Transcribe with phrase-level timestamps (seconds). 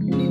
[0.00, 0.23] Mm-hmm.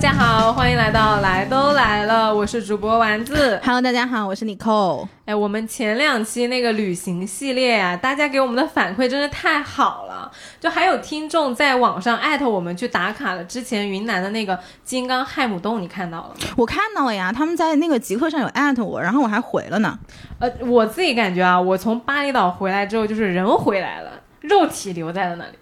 [0.00, 3.60] 家好，欢迎来到来都来了，我是主播丸子。
[3.62, 5.06] Hello，大家好，我是 Nicole。
[5.26, 16.34] 哎，我们前两期那个旅行系列啊、大家给我们的反馈真的太好了，就还有听众在网上艾特我们去打卡了之前云南的那个金刚亥姆洞，你看到了吗？
[16.56, 19.98] 我看到了呀，他们在那个极客上有艾特我，然后我还回了呢。
[20.38, 25.52] 呃，我自己感觉啊，我从巴厘岛回来之后，就是人回来了，肉体留在了那里。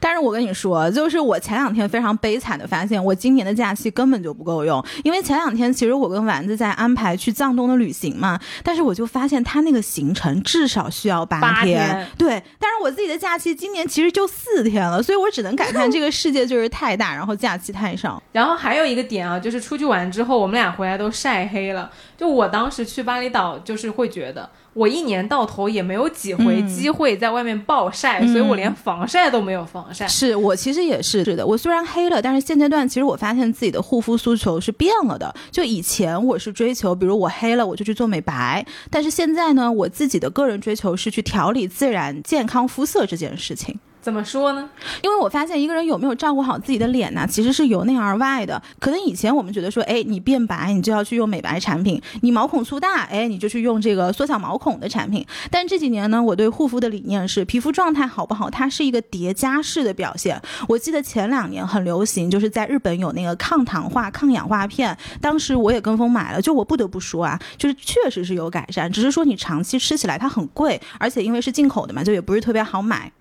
[0.00, 4.84] 但是我跟你说，就是我前两天非常悲惨的发现，我今年的假期根本就不够用。
[5.04, 18.20] 因为前两天其实我跟丸子在安排去藏东的旅行嘛，但是我就发现他那个行程至少需要八八天对，但是我自己的假期今年其实就四天了，所以我只能感叹这个世界就是太大，然后假期太少。
[18.32, 21.88] 然后还有一个点啊，就是出去玩之后，我们俩回来都晒黑了。
[22.16, 30.06] 就我当时去巴厘岛，就是会觉得我一年到头也没有几回嗯机会在外面暴晒，所以我连防晒都没有防晒。
[30.06, 35.34] 是我其实也是是的，我虽然黑了，但是现阶段其实我发现自己的护肤诉求是变了的。
[35.50, 43.78] 就以前我是追求，比如我黑了我就去做美白，但是现在呢，我自己的个人追求是去调理自然健康肤色这件事情。
[44.00, 44.68] 怎么说呢？
[45.02, 48.60] 因为我发现一个人有没有照顾好自己的脸呢，其实是由内而外的。
[48.78, 55.26] 可能以前我们觉得说，哎，你变白你就要去用美白产品，你毛孔粗大，哎，你就去用这个缩小毛孔的产品。
[55.50, 60.40] 但这几年呢，我对护肤的理念是，皮肤状态好不好，它是一个叠加式的表现。
[60.66, 66.40] 我记得前两年很流行，就是在日本有那个抗糖化、抗氧化片，当时我也跟风买了。
[66.40, 73.12] 就我不得不说啊，就是确实是有改善，只是说你长期吃起来它很贵，而且因为是进口的嘛，就也不是特别好买。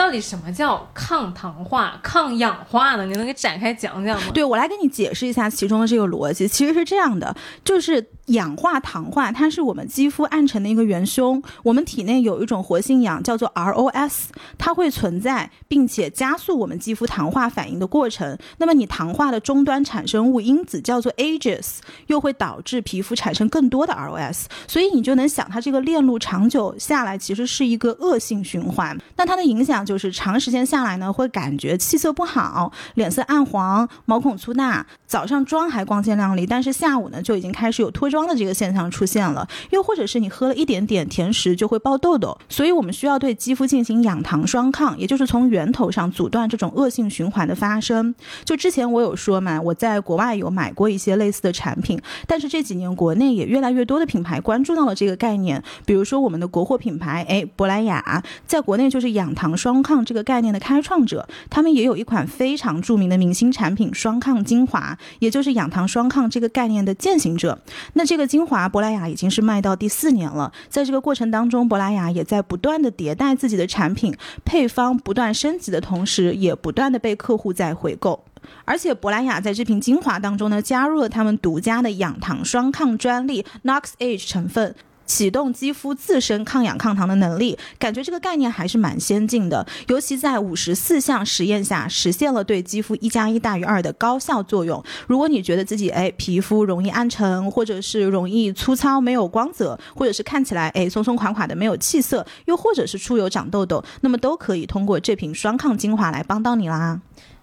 [0.00, 3.04] 到底什么叫抗糖化、抗氧化呢？
[3.04, 4.28] 你能给展开讲讲吗？
[4.32, 11.42] 对我来给你解释一下其中的这个逻辑，其实是这样的，就是氧化糖化，它是我们肌肤暗沉的一个元凶。
[11.62, 18.38] 我们体内有一种活性氧叫做 ROS，它会存在，并且加速我们肌肤糖化反应的过程。
[18.56, 28.98] 那么你糖化的终端产生物因子叫做 AGEs，又会导致皮肤产生更多的 ROS，所以你就能想，它这个链路长久下来其实是一个恶性循环。
[29.16, 39.48] 那它的影响就是长时间下来呢，会感觉气色不好，脸色暗黄，毛孔粗大，早上妆还光鲜亮丽，但是下午呢就已经开始有脱妆的这个现象出现了。
[39.70, 48.14] 又或者是你喝了一点点甜食就会爆痘痘，所以我们需要对肌肤进行养糖双抗，也就是从源头上阻断这种恶性循环的发生。
[48.44, 67.60] 就之前我有说嘛，我在国外有买过一些类似的产品，但是这几年国内也越来越多的品牌关注到了这个概念，比如说我们的国货品牌，哎，珀莱雅，在国内就是养糖双抗这个概念的开创者，他们也有一款非常著名的明星产品双抗精华，也就是养糖双抗这个概念的践行者。
[67.94, 74.14] 那这个精华，珀莱雅已经是卖到第四年了，在这个过程当中，珀莱雅也在不断的迭代自己的产品，
[74.44, 78.24] 配方不断升级的同时，也不断的被客户在回购。
[78.64, 84.74] 而且珀莱雅在这瓶精华当中呢，加入了他们独家的养糖双抗专利 Nox Age 成分。
[85.10, 89.66] 启动肌肤自身抗氧抗糖的能力，感觉这个概念还是蛮先进的。
[89.88, 94.80] 尤其在五十四项实验下，实现了对肌肤一加一大于二的高效作用。
[95.08, 107.00] 如果你觉得自己哎皮肤容易暗沉，或者是容易粗糙没有光泽，或者是看起来哎松松垮垮的没有气色，又或者是出油长痘痘，那么都可以通过这瓶双抗精华来帮到你啦。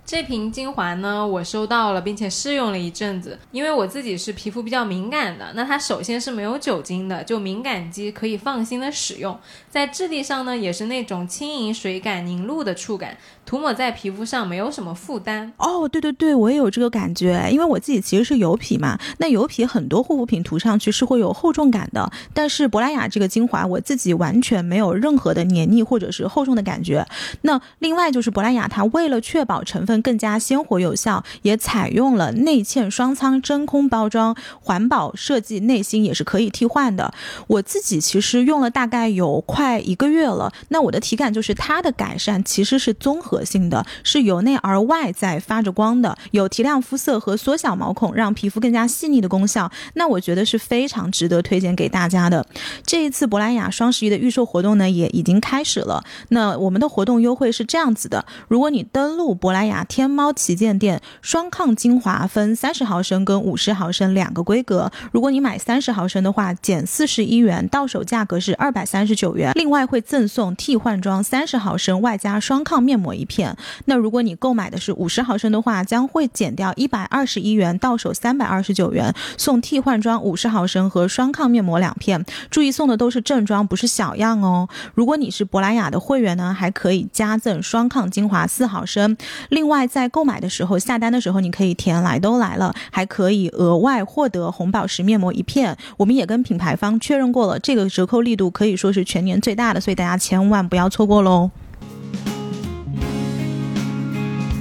[0.08, 3.38] 这瓶精华呢，我收到了，并且试用了一阵子。
[3.52, 9.38] 因为我自己是皮肤比较敏感的，那它首先是没有酒精的，就敏感肌可以放心的使用。
[9.70, 15.52] 在质地上呢，也是那种轻盈水感、凝露的触感，涂抹在皮肤上没有什么负担。
[15.58, 27.06] 哦，对对对，我也有这个感觉，因为我自己其实是油皮嘛，那油皮很多护肤品涂上去是会有厚重感的，但是珀莱雅这个精华我自己完全没有任何的黏腻或者是厚重的感觉。
[27.42, 37.14] 那另外就是珀莱雅它为了确保成分更加鲜活有效，也采用了内嵌双舱真空包装，环保设计，内芯也是可以替换的。
[37.48, 49.72] 我自己其实用了大概有快一个月了，那我的体感就是它的改善其实是综合性的，是由内而外在发着光的，有提亮肤色和缩小毛孔，让皮肤更加细腻的功效。
[49.94, 52.46] 那我觉得是非常值得推荐给大家的。
[52.86, 56.04] 这一次珀莱雅双十一的预售活动呢也已经开始了。
[56.30, 73.56] 那我们的活动优惠是这样子的：如果你登录珀莱雅天猫旗舰店双抗精华分三十毫升跟五十毫升两个规格，如果你买三十毫升的话，减四十一元，到手价格是二百三十九元，另外会赠送替换装三十毫升外加双抗面膜一片。
[73.86, 82.26] 那如果你购买的是五十毫升的话，将会减掉一百二十一元，到手三百二十九元，送替换装五十毫升和双抗面膜两片。
[82.50, 84.68] 注意送的都是正装，不是小样哦。
[84.96, 89.16] 如果你是珀莱雅的会员呢，还可以加赠双抗精华四毫升。
[89.50, 95.78] 另外，在购买的时候下单的时候，你可以填来都来了，还可以额外获得红宝石面膜一片。
[95.98, 101.52] 我们也跟品牌方确认过了，这个折扣力度可以说是全年最大的，所以大家千万不要错过喽。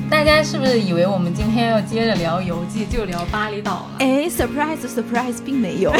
[0.08, 3.96] 大家是不是以为我们今天要接着聊游记，就聊巴厘岛了？
[3.98, 5.92] 哎，surprise surprise，并没有。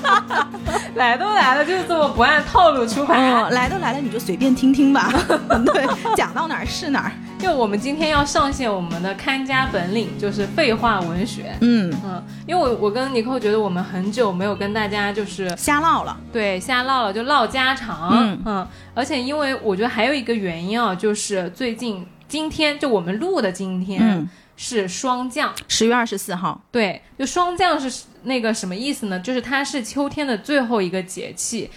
[0.94, 3.32] 来都来了，就是这么不按套路出牌。
[3.32, 5.10] 哦，来都来了，你就随便听听吧。
[5.72, 7.12] 对，讲到哪儿是哪儿。
[7.40, 11.56] 因为我们今天要上线我们的看家本领，就是废话文学。
[11.60, 18.10] 嗯嗯，因为我我跟尼寇觉得我们很久没有跟大家就是瞎唠了，对，瞎唠了，就唠家常。
[18.12, 24.26] 嗯嗯，而且因为我觉得还有一个原因啊，就是最近今天就我们录的今天嗯
[24.56, 25.54] 是霜降。
[25.68, 26.64] 十月二十四号。
[26.72, 29.20] 对，就霜降是那个什么意思呢？
[29.20, 31.70] 就是它是秋天的最后一个节气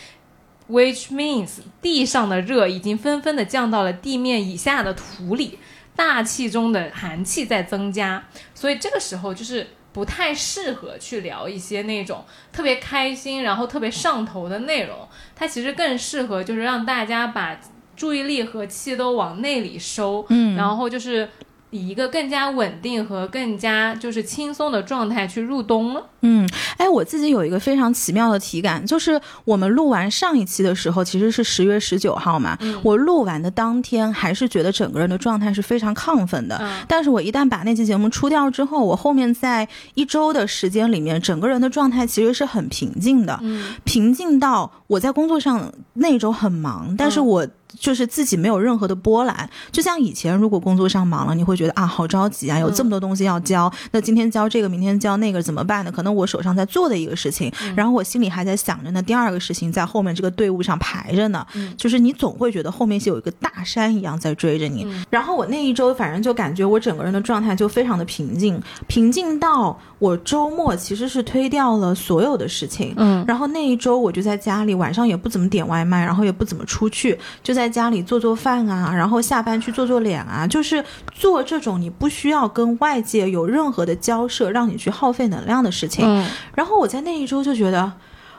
[0.71, 5.59] ，which means 地上的热已经纷纷的降到了地面以下的土里，
[5.93, 8.23] 大气中的寒气在增加，
[8.53, 12.23] 所以这个时候就是不太适合去聊一些那种
[12.53, 15.05] 特别开心，然后特别上头的内容。
[15.35, 17.59] 它其实更适合就是让大家把
[17.95, 21.27] 注意力和气都往内里收，嗯然后就是
[21.71, 26.03] 以一个更加稳定和更加就是轻松的状态去入冬了。
[26.21, 26.47] 嗯，
[26.77, 36.57] 哎，我自己有一个非常奇妙的体感，就是我们录完上一期的时候，其实是十月十九号嘛，嗯我录完的当天还是觉得整个人的状态是非常亢奋的。
[36.61, 47.47] 嗯但是我一旦把那期节目出掉之后，我后面在一周的时间里面，整个人的状态其实是很平静的，嗯平静到我在工作上那一周很忙，但是嗯我。
[47.79, 55.91] 就是自己没有任何的波澜，就像以前如果工作上忙了，你会觉得啊好着急啊，有这么多东西要交，那今天交这个，明天交那个怎么办呢？
[55.91, 61.45] 可能我手上在做的一个事情，然后我心里还在想着呢，第二个事情在后面这个队伍上排着呢，
[61.77, 64.87] 就是你总会觉得后面是有一个大山一样在追着你。
[65.09, 73.23] 然后我那一周反正就感觉我整个人的状态就非常的平静，平静到我周末其实是推掉了所有的事情，嗯。
[73.27, 80.83] 然后那一周我就在家里，晚上也不怎么点外卖，然后也不怎么出去，就在家里做做饭啊，然后下班去做做脸啊，就是
[81.13, 86.05] 做这种你不需要跟外界有任何的交涉，让你去耗费能量的事情。
[86.07, 86.25] 嗯，
[86.55, 87.91] 然后我在那一周就觉得，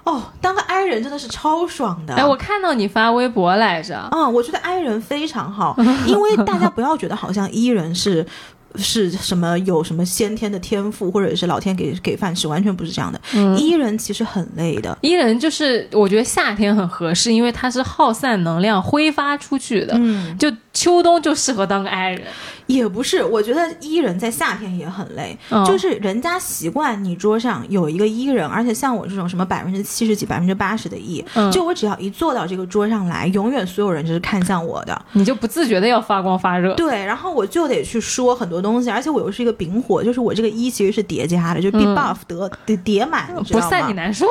[0.05, 2.15] 哦，当个 I 人真的是超爽的。
[2.15, 5.77] 哎，我看到你发微博来着，嗯、我觉得 I 人非常好，
[6.07, 8.27] 因为大家不要觉得好像 E 人是。
[8.77, 13.21] 是什么有什么先天的天赋，或者是老天给给饭吃，完全不是这样的。
[13.35, 13.57] 嗯。
[13.57, 22.23] E 人其实很累的，伊人就是我觉得夏天很合适，因为它是耗散能量挥发出去的，嗯，就秋冬就适合当个 I 人。
[22.67, 36.75] 也不是，我觉得 E 人在夏天也很累，嗯就是人家习惯你桌上有一个 E 人，而且像我这种什么百分之七十几、百分之八十的 E，、嗯就我只要一坐到这个桌上来，永远所有人就是看向我的，你就不自觉的要发光发热。
[36.75, 43.71] 对，然后我就得去说很多东西，而且我又是一个丙火，就是我这个一其实是叠加的，就 be 嗯 buff 得得叠满，你知不道吗？
[43.71, 44.27] 散你难受，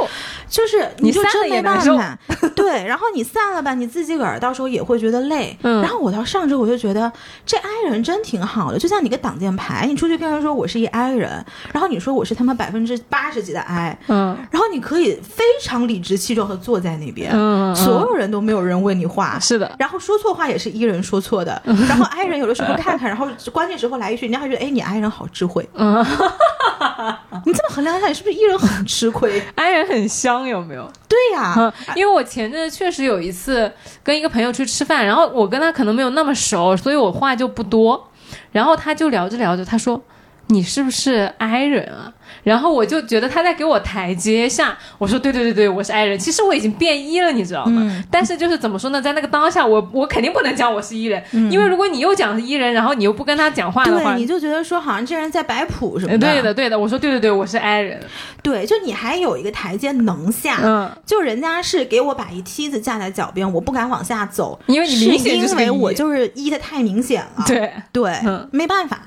[0.50, 2.20] 就是你就真没办法，
[2.54, 5.58] 对，然后你散了吧，你自己个儿到时候也会觉得累。
[5.62, 7.12] 嗯然后我到上周我就觉得
[7.46, 19.39] 这 I 人真挺好的，就像你个挡箭牌，你出去跟人说我是一 I 人，然后你说我是他妈百分之八十几的 I，嗯然后你可以非常理直气壮的坐在那边，嗯，嗯所有人都没有人问你话。
[19.39, 26.04] 是的，然后说错话也是 E 人说错的，然后 I 人有的时候看看，然后关键时候来一句，人家还觉得哎你 I 人好智慧，嗯
[27.46, 29.42] 你这么衡量一下，你是不是 E 人很吃亏？
[29.56, 30.92] I 人很香，有没有？
[31.08, 33.72] 对呀、嗯，因为我前阵子确实有一次
[34.04, 38.10] 跟一个朋友去吃饭，然后我跟他可能没有那那么熟，所以我话就不多。
[38.51, 40.01] 然后他就聊着聊着，他说
[40.48, 42.12] ：“你是不是 I 人啊？”
[42.44, 44.78] 然后我就觉得他在给我台阶下。
[45.00, 47.82] 我说：“对对对对，我是 I 人。”其实我已经变一了，你知道吗？
[47.84, 56.28] 嗯但是就是怎么说呢，在那个当下，我我肯定不能讲我是 E 人，因为如果你又讲是 E 人，然后你又不跟他讲话的话对，，你就觉得说好像这人在摆谱什么呃的。
[56.28, 58.00] 对的对的，我说对对对，我是 I 人。
[58.44, 60.60] 对，就你还有一个台阶能下。
[60.64, 67.44] 嗯，就人家是给我把一梯子架在脚边，我不敢往下走，因为你明显就是因为 E 我就是 E 的太明显了。
[67.48, 67.72] 对。
[67.92, 69.02] 对，嗯没办法。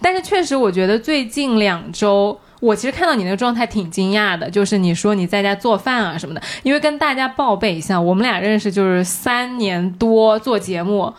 [0.00, 6.42] 但是确实，我觉得最近两周，我其实看到你那个状态挺惊讶的，就是你说你在家做饭啊什么的。
[6.62, 11.12] 因为跟大家报备一下，我们俩认识就是三年多做节目，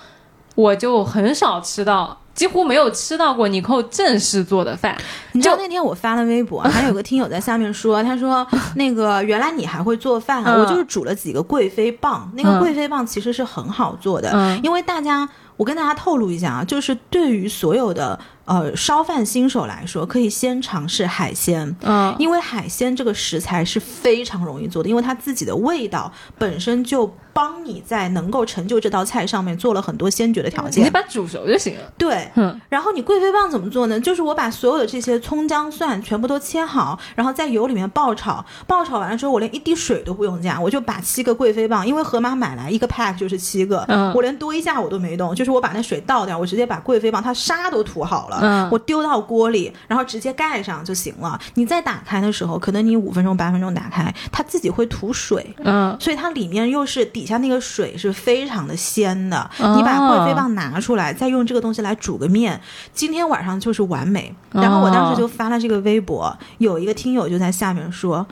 [0.56, 4.96] 我就很少吃到几乎没有吃到过尼寇正式做的饭。
[5.32, 8.46] 你知道那天我发了微博，还有个听友在下面说，他说
[8.76, 15.28] 那个原来你还会做饭我就是煮了几个贵妃棒，那个嗯贵妃棒其实是很好做的，嗯因为大家。
[15.56, 30.90] 我跟大家透露一下啊，就是对于所有的呃烧饭新手来说，可以先尝试海鲜，嗯，因为海鲜这个食材是非常容易做的，因为它自己的味道本身就帮你在能够成就这道菜上面做了很多先决的条件你。
[30.90, 31.82] 把它煮熟就行了。
[31.98, 34.00] 对，嗯然后你贵妃棒怎么做呢？
[34.00, 51.40] 就是我把所有的这些葱姜蒜全部都切好，然后在油里面爆炒，爆炒完了之后，我连一滴水都不用加，我就把七个贵妃棒，因为盒马买来一个 pack 就是七个，嗯我连多一下我都没动，就是我把那水倒掉，我直接把贵妃棒它沙都涂好了，嗯我丢到锅里，然后直接盖上就行了。
[51.56, 59.38] 你再打开的时候，可能你五分钟八分钟打开，它自己会吐水，嗯所以它里面又是底下那个水是非常的鲜的。
[59.60, 62.60] 哦你把贵妃棒拿出来，再用这个东西来煮个面，
[62.94, 64.34] 今天晚上就是完美。
[64.52, 68.26] 然后我当时就发了这个微博，有一个听友就在下面说。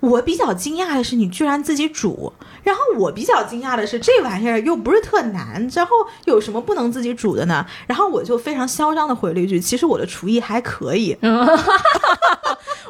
[0.00, 2.32] 我比较惊讶的是，你居然自己煮。
[2.62, 5.92] 然后我比较惊讶的是，这玩意儿又不是特难，然后
[6.26, 7.64] 有什么不能自己煮的呢？
[7.86, 11.16] 然后我就非常嚣张的回了一句：“其实我的厨艺还可以。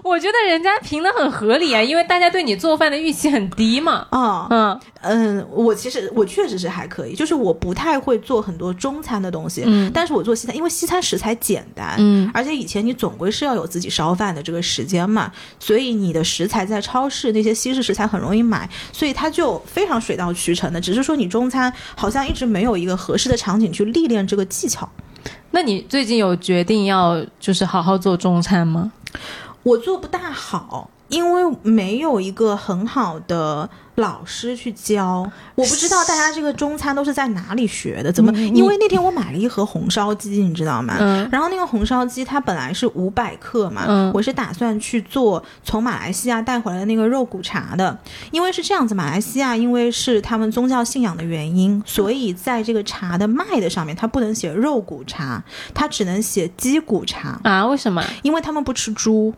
[0.02, 4.06] 我觉得人家评的很合理啊，因为大家对你做饭的预期很低嘛。
[4.10, 20.80] 啊、嗯嗯，我其实我确实是还可以，就是我不太会做很多中餐的东西，嗯但是我做西餐，因为西餐食材简单，嗯而且以前你总归是要有自己烧饭的这个时间嘛，所以你的食材在超市那些西式食材很容易买，所以它就非常水到渠成的。
[20.80, 24.88] 只是说你中餐好像一直没有一个合适的场景去历练这个技巧。
[25.52, 28.92] 那你最近有决定要就是好好做中餐吗？
[29.62, 35.30] 我做不大好，因为没有一个很好的老师去教。
[35.54, 38.32] 我不知道大家这个中餐都是在哪里学的，怎么？
[38.38, 40.96] 因为那天我买了一盒红烧鸡，你知道吗？
[40.98, 47.98] 嗯然后那个红烧鸡它本来是五百克嘛，嗯我是打算去做从马来西亚带回来的那个肉骨茶的，
[48.30, 55.42] 因为是这样子，马来西亚因为是他们宗教信仰的原因，所以在这个茶的卖的上面，它不能写肉骨茶，
[55.74, 57.66] 它只能写鸡骨茶，啊？
[57.66, 59.34] 为什么因为他们不吃猪。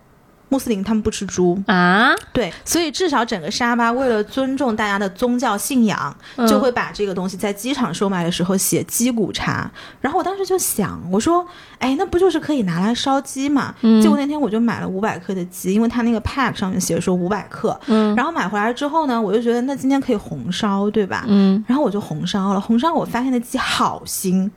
[0.53, 2.15] 穆斯林他们不吃猪，啊？
[2.31, 9.71] 对，所以至少整个沙巴为了尊重大家的宗教信仰，嗯就会把这个东西在机场售卖的时候写鸡骨茶。
[10.03, 11.47] 然后我当时就想，我说，
[11.79, 13.75] 哎，那不就是可以拿来烧鸡嘛？
[13.81, 17.81] 嗯结果那天我就买了五百克的鸡，因为它那个 pack 上面写说五百克。
[17.87, 21.25] 嗯然后买回来之后呢，我就觉得那今天可以红烧，对吧？
[21.29, 24.51] 嗯，然后我就红烧了，红烧我发现那鸡好腥。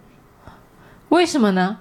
[1.09, 1.77] 为什么呢？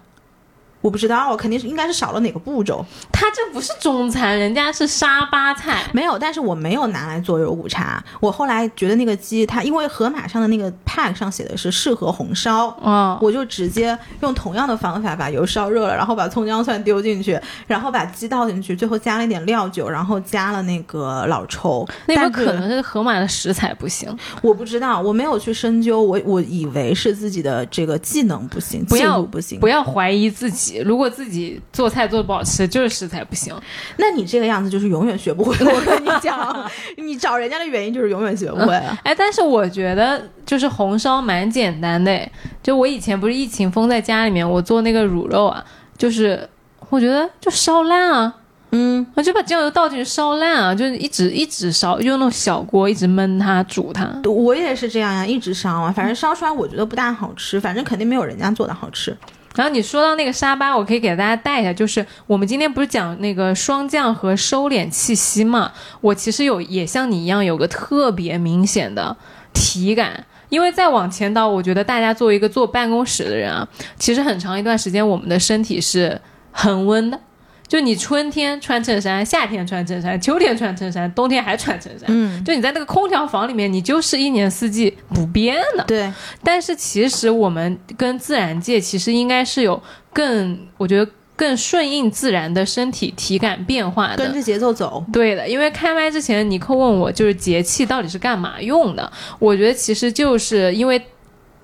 [0.84, 5.82] 我不知道，我肯定是应该是少了哪个步骤，它这不是中餐，人家是沙巴菜。
[5.94, 8.04] 没有，但是我没有拿来做肉骨茶。
[8.20, 21.88] 我后来觉得那个鸡，它因为盒马上的那个 pack 上写的是适合红烧，哦，我就直接用同样的方法把油烧热了，然后把葱姜蒜丢进去，然后把鸡倒进去，最后加了一点料酒，然后加了那个老抽。
[22.06, 29.58] 那但是不可能是盒马的食材不行，我不知道，我没有去深究，我我以为是自己的这个技能不行，技术不行。
[29.58, 30.73] 不要怀疑自己。
[30.78, 33.54] 如果自己做菜做的不好吃，就是食材不行。
[33.98, 35.54] 那你这个样子就是永远学不会。
[35.64, 38.74] 我跟你讲， 你找人家的原因就是永远学不会。
[39.02, 42.30] 哎，但是我觉得就是红烧蛮简单的诶，
[42.62, 45.64] 就我以前不是疫情封在家里面，我做那个卤肉啊，
[45.98, 46.48] 就是
[46.90, 48.34] 我觉得就烧烂啊，
[48.70, 54.08] 嗯，我就把酱油倒进去烧烂啊，就是一直一直烧，用那种小锅一直焖它煮它。
[54.24, 59.16] 我也是这样呀，一直烧啊，反正烧出来我觉得不大好吃，反正肯定没有人家做的好吃。
[59.54, 65.72] 然后你说到那个沙巴，我可以给大家带一下，就是我们今天不是讲那个霜降和收敛气息嘛？
[66.00, 69.16] 我其实有也像你一样有个特别明显的
[69.52, 70.26] 体感。
[70.50, 73.66] 因为再往前倒，我觉得大家作为一个坐办公室的人啊，
[73.98, 76.20] 其实很长一段时间我们的身体是
[76.52, 77.18] 恒温的。
[77.66, 82.04] 就你春天穿衬衫，夏天穿衬衫，秋天穿衬衫，冬天还穿衬衫。
[82.08, 85.84] 嗯，就你在那个空调房里面，你就是一年四季不变的。
[85.84, 94.16] 对，但是其实我们跟自然界其实应该是有更，我觉得更顺应自然的身体体感变化的。
[94.16, 95.04] 跟着节奏走。
[95.12, 101.02] 对的，因为开麦之前，尼克问我就是节气到底是干嘛用的，我觉得其实就是因为。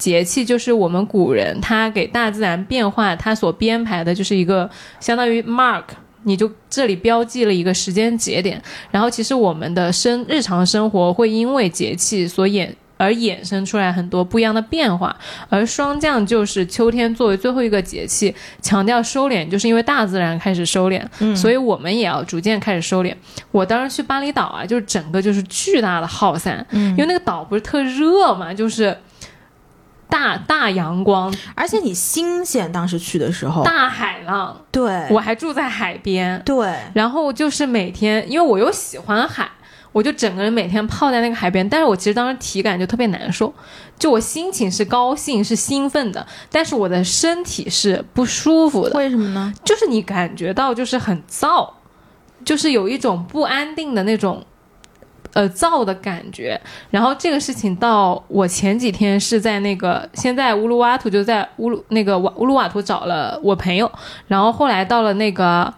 [0.01, 5.85] 节气就是我们古人他给大自然变化，他所编排的就是一个相当于 mark，
[6.25, 15.15] 你就这里标记了一个时间节点，然后其实我们的生日常生活会因为节气所衍而衍生出来很多不一样的变化，
[15.49, 23.15] 而霜降就是秋天作为最后一个节气，强调收敛，就是因为大自然开始收敛，嗯所以我们也要逐渐开始收敛。
[23.51, 28.95] 我当时去巴厘岛啊，就是整个就是巨大的耗散，嗯因为那个岛不是特热嘛，就是
[30.11, 39.49] 大大阳光、而且你新鲜，当时去的时候，大海浪，对，我还住在海边，对，然后就是每天，因为我又喜欢海，
[39.93, 41.67] 我就整个人每天泡在那个海边。
[41.69, 43.55] 但是我其实当时体感就特别难受，
[43.99, 49.55] 就我心情是高兴是兴奋的，但是我的身体是不舒服的，为什么呢？
[49.65, 51.71] 就是你感觉到就是很燥，
[52.45, 54.45] 就是有一种不安定的那种。
[55.33, 56.61] 呃，燥的感觉。
[56.91, 63.91] 然后这个事情到我前几天是在那个，先在乌鲁瓦图，就在乌鲁那个瓦乌鲁瓦图找了我朋友，
[64.27, 65.73] 然后后来到了那个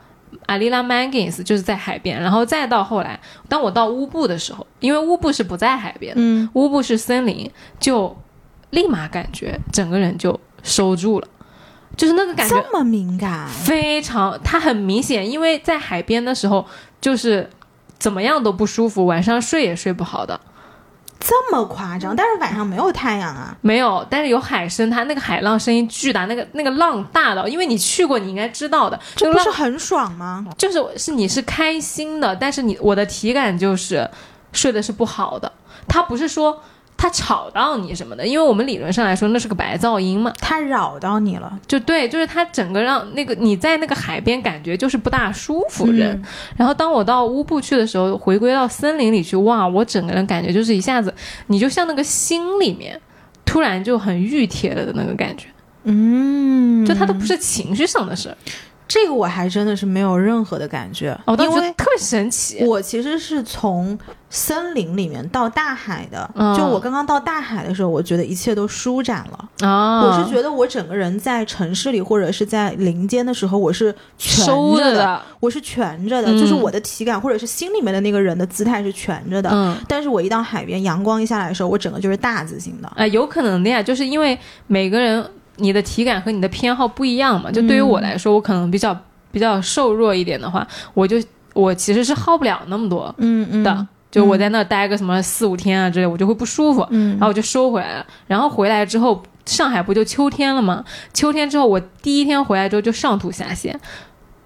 [0.47, 8.17] 阿里拉曼金斯，就是在海边，然后再到后来，当我到乌布的时候，因为乌布是不在海边，嗯，乌布是森林，就
[8.71, 11.29] 立马感觉整个人就收住了，
[11.95, 16.65] 就是那个感觉这么敏感，非常，它很明显，因为在海边的时候
[17.03, 17.51] 就是。
[18.03, 20.41] 怎么样都不舒服，晚上睡也睡不好的，
[21.21, 22.17] 这么夸张？
[22.17, 30.45] 但是晚上没有太阳啊，没有，但是有海声，它那个海浪声音巨大，那个那个浪大到，因为你去过，你应该知道的，这不是很爽吗？
[30.59, 34.11] 就是是你是开心的，但是你我的体感就是
[34.53, 35.53] 睡的是不好的，
[35.87, 36.61] 它不是说。
[37.03, 38.25] 它吵到你什么的？
[38.25, 40.33] 因为我们理论上来说，那是个白噪音嘛。
[40.39, 46.17] 它扰到你了，就对，就是它整个让那个你在那个海边感觉就是不大舒服人。
[46.17, 46.25] 嗯
[46.57, 51.13] 然后当我到乌布去的时候，回归到森林里去，哇，我整个人感觉就是一下子，
[51.49, 53.01] 你就像那个心里面
[53.45, 55.49] 突然就很熨帖了的那个感觉。
[55.83, 58.37] 嗯，就它都不是情绪上的事儿，
[58.87, 62.65] 这个我还真的是没有任何的感觉，哦因为特别神奇。
[62.65, 63.99] 我其实是从
[64.35, 69.69] 森林里面到大海的，嗯就我刚刚到大海的时候，我觉得一切都舒展了。
[69.69, 79.51] 啊，我是觉得我整个人在城市里或者是在林间的时候，我是蜷着收着的，我是蜷着的，嗯就是我的体感或者是心里面的那个人的姿态是蜷着的。
[79.53, 79.77] 嗯。
[79.87, 82.91] 但是我一到海边，阳光一下来的时候，我整个就是大字型的。
[82.97, 85.23] 呃，有可能的呀，就是因为每个人
[85.57, 87.53] 你的体感和你的偏好不一样嘛。
[87.53, 88.99] 就对于我来说，我可能比较
[89.31, 91.23] 比较瘦弱一点的话，我就
[91.53, 93.87] 我其实是耗不了那么多嗯嗯的。
[94.13, 98.07] 就我在那待个什么四五天啊之类，我就会不舒服，嗯然后我就收回来了。
[98.27, 100.85] 然后回来之后，上海不就秋天了吗？
[101.15, 103.75] 秋天之后，我第一天回来之后就上吐下泻。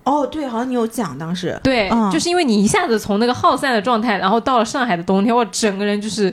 [0.05, 1.59] 哦，对，好像你有讲当时。
[1.65, 6.33] 对，嗯就是因为你一下子从那个耗散的状态，然后到了上海的冬天，我整个人就是，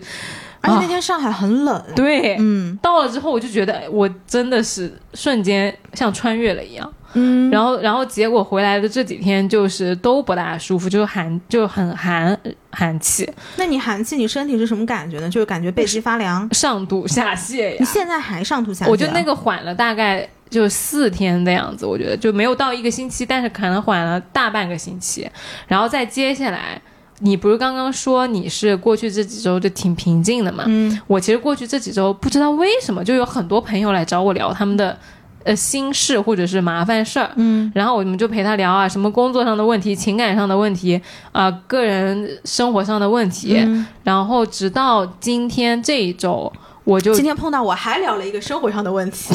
[0.61, 1.83] 而且那天上海很冷。
[1.95, 6.93] 对，嗯到了之后我就觉得我真的是瞬间像穿越了一样。
[7.13, 12.37] 嗯，然后，然后结果回来的这几天就是都不大舒服，就是寒，就很寒
[12.71, 15.29] 寒气，那你寒气，你身体是什么感觉呢？
[15.29, 16.47] 就是感觉背脊发凉。
[16.53, 17.75] 上吐下泻呀。
[17.79, 18.89] 你现在还上吐下泻？
[18.89, 25.29] 我就那个缓了大概就四天的样子，我觉得就没有到一个星期，但是可能缓了大半个星期，
[25.67, 26.81] 然后再接下来。
[27.19, 30.65] 你不是刚刚说你是过去这几周就挺平静的嘛？
[30.67, 34.97] 嗯我其实过去这几周不知道为什么就有很多朋友来找我聊他们的
[35.43, 37.71] 呃心事或者是麻烦事儿，嗯。
[37.75, 41.01] 然后我们就陪他聊啊，什么工作上的问题、情感上的问题
[41.31, 43.85] 啊、个人生活上的问题，嗯。
[44.03, 46.51] 然后直到今天这一周，
[46.83, 49.33] 我就今天碰到我还聊了一个生活上的问题，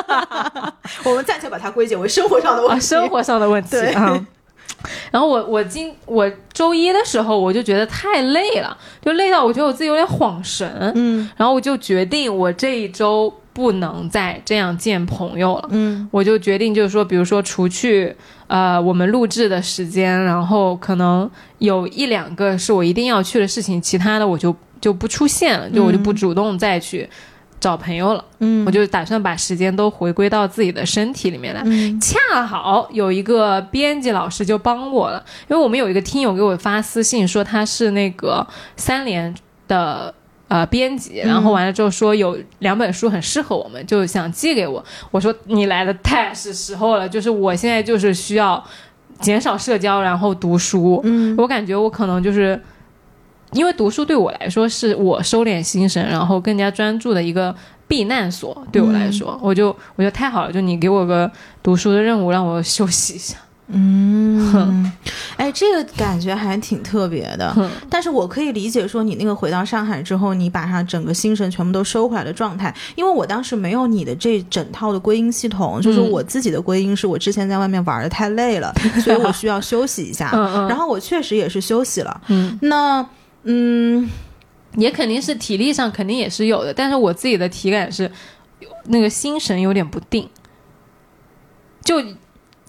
[1.04, 2.80] 我们暂且把它归结为生活上的问啊，题。
[2.80, 3.92] 生活上的问题对。
[3.92, 4.26] 啊。
[5.10, 11.28] 然后我我今我周一的时候我就觉得太累了，就累到我觉得我自己有点晃神，嗯。
[11.36, 15.68] 然后我就决定我这一周不能再这样见朋友了。
[15.72, 27.06] 嗯我就决定就是说，比如说除去呃我们录制的时间，然后可能有一两个是我一定要去的事情，其他的我就就不出现了，就我就不主动再去
[27.60, 28.24] 找朋友了。
[28.38, 31.60] 嗯我就打算把时间都回归到自己的身体里面来。
[31.66, 38.46] 嗯恰好有一个编辑老师就帮我了，因为我们有一个听友给我发私信说他是那个
[38.76, 39.34] 三联
[39.68, 40.14] 的。
[40.50, 44.84] 呃，编辑，然后完了之后说有两本书很适合我们，就想寄给我。
[45.12, 48.60] 我说你来的太是时候了，就是我现在就是需要
[49.20, 51.00] 减少社交，然后读书。
[51.04, 52.60] 嗯我感觉我可能就是
[53.52, 57.54] 因为读书对我来说是我收敛心神，然后更加专注的一个
[57.86, 58.66] 避难所。
[58.72, 61.30] 对我来说，我就我觉得太好了，就你给我个
[61.62, 63.36] 读书的任务，让我休息一下。
[63.72, 64.92] 嗯，
[65.36, 67.54] 哎，这个感觉还挺特别的。
[67.88, 80.30] 但是我可以理解说，你那个回到上海之后，你把它整个心神全部都收回来的状态，因为我当时没有你的这整套的归因系统，就是嗯我自己的归因是我之前在外面玩的太累了，所以我 需要休息一下。
[80.32, 82.20] 嗯嗯， 然后我确实也是休息了。
[82.28, 83.06] 嗯，那
[83.44, 84.08] 嗯，
[84.76, 88.10] 也肯定是体力上肯定也是有的，但是我自己的体感是
[88.86, 90.28] 那个心神有点不定，
[91.84, 91.96] 就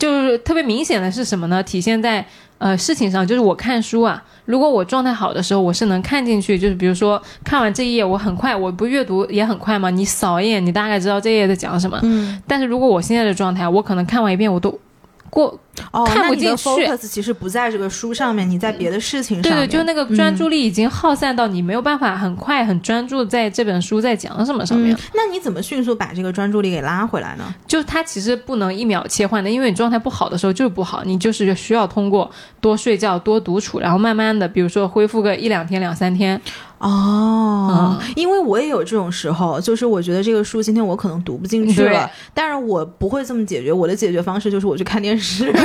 [0.02, 1.62] 就是特别明显的是什么呢？
[1.62, 2.26] 体现在
[2.58, 12.00] 呃事情上，就是我看书啊，如果我状态好的时候，我是能看进去，就是比如说看完这一页，我很快，我不阅读也很快嘛，你扫一眼，你大概知道这一页在讲什么。
[12.02, 14.76] 嗯，但是如果我现在的状态，我可能看完一遍，我都
[15.32, 15.58] 过
[15.92, 24.94] 哦，看不那你的进去 focus 其实不在这个书上面，你在别的事情上对对，就那个专注力已经耗散到你没有办法很快很专注在这本书在讲什么上面。
[24.94, 27.56] 嗯，那你怎么迅速把这个专注力给拉回来呢？
[27.66, 36.40] 就它其实不能一秒切换的，因为你状态不好的时候就是不好，你就是需要通过多睡觉、多独处，然后慢慢的，比如说恢复个一两天、两三天。
[36.82, 45.54] 哦，因为我也有这种时候，就是我觉得这个书今天我可能读不进去了，但是我不会这么解决，我的解决方式就是我去看电视。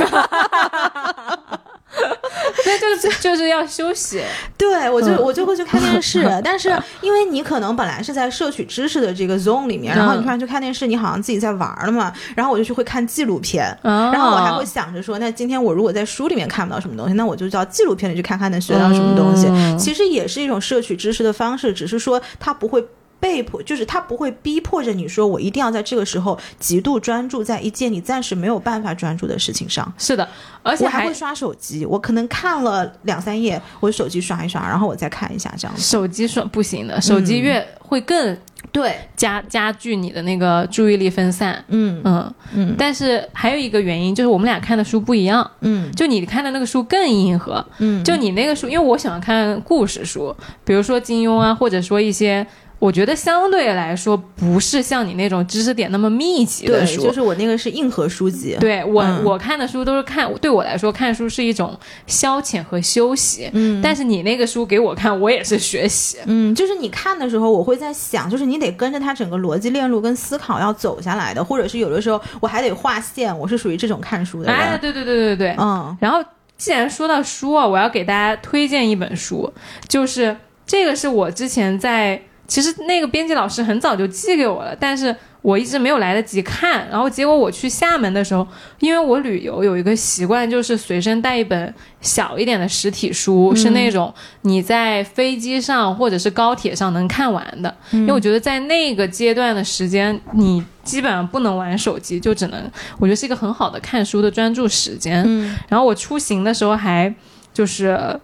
[2.63, 4.21] 对，就是就是要休息。
[4.57, 13.65] 对，我就、嗯我就会去看电视， 但是因为你可能本来是在摄取知识的这个 zone 里面，然后你嗯突然去看电视，你好像自己在玩了嘛，然后我就去会看纪录片。
[13.81, 19.47] 然然后我还会想着说，那今天我如果在书里面看不到什么东西，那我就到纪录片里去看看能学到什么东西。
[19.49, 22.83] 嗯其实也是一种摄取知识的方式，只是说它不会。
[23.27, 29.93] 被迫就是他不会逼迫着你说，我一定要在这个时候极度专注在一件你暂时没有办法专注的事情上。
[29.97, 30.25] 是的，
[30.63, 35.83] 而且我还会刷手机，我可能看了两三页，我手机刷一刷，然后我再看一下这样子。
[35.83, 38.37] 手机说不行的，手机越会更
[38.71, 41.61] 对，加加剧你的那个注意力分散。
[41.67, 52.45] 嗯嗯嗯但是还有一个原因就是我们俩看的书不一样，嗯就你看的那个书更硬核，嗯，就你那个书，因为我喜欢看故事书，比如说金庸啊，或者说一些
[52.79, 57.01] 我觉得相对来说不是像你那种知识点那么密集的对，书。
[57.01, 58.55] 就是我那个是硬核书籍。
[58.59, 63.49] 对我、嗯我看的书都是看，对我来说看书是一种消遣和休息。
[63.53, 66.17] 嗯但是你那个书给我看，我也是学习。
[66.25, 74.55] 嗯，就是你看的时候，我会在想，就是你得跟着它整个逻辑链路跟思考要走下来的，或者是有的时候我还得划线，我是属于这种看书的人。
[74.55, 75.55] 哎，对对对对对。
[75.57, 76.23] 嗯然后
[76.57, 79.51] 既然说到书啊，我要给大家推荐一本书，
[79.87, 80.35] 就是
[80.65, 86.87] 这个是我之前在，其实那个编辑老师很早就寄给我了，但是我一直没有来得及看。
[86.89, 88.47] 然后结果我去厦门的时候，
[88.79, 97.75] 因为我旅游有一个习惯，就是随身带一本小一点的实体书，是那种你在飞机上或者是高铁上能看完的。
[97.91, 105.21] 因为我觉得在那个阶段的时间，你基本上不能玩手机，就只能，我觉得是一个很好的看书的专注时间。
[105.27, 107.13] 嗯然后我出行的时候还
[107.53, 108.17] 就是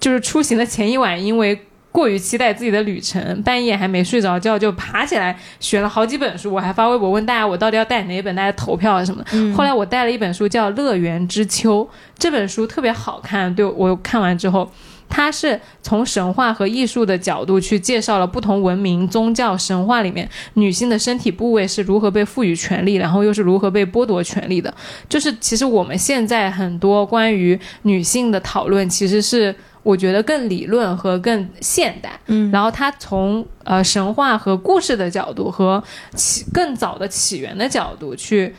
[0.00, 1.66] 就是出行的前一晚，因为
[1.98, 6.54] 过于期待自己的旅程，半夜还没睡着觉，就爬起来选了好几本书。
[6.54, 9.30] 我还发微博问大家我到底要带哪一本，大家投票啊什么的。
[9.32, 11.84] 嗯后来我带了一本书叫《乐园之秋》，
[12.16, 14.70] 这本书特别好看，对我看完之后。
[15.08, 24.72] 它是从神话和艺术的角度去介绍了不同文明、宗教、神话里面女性的身体部位是如何被赋予权利，然后又是如何被剥夺权利的。
[25.08, 32.20] 就是其实我们现在很多关于女性的讨论，其实是我觉得更理论和更现代。
[32.26, 35.82] 嗯然后它从呃神话和故事的角度和
[36.14, 38.54] 起更早的起源的角度去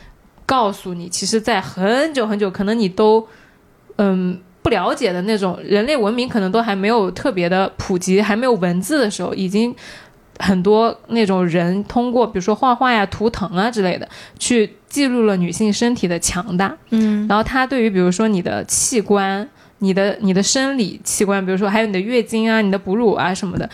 [0.45, 3.27] 告诉你，其实，在很久很久，可能你都
[3.97, 4.41] 嗯。
[4.61, 9.73] 不了解的那种人类文明，可能都还没有特别的普及，还没有文字的时候，已经
[10.39, 16.75] 很多那种人通过比如说画画呀、图腾啊之类的，去记录了女性身体的强大。
[16.91, 19.47] 嗯然后它对于比如说你的器官、
[19.79, 23.69] 你的你的生理器官，比如说还有你的月经啊、你的哺乳啊什么的，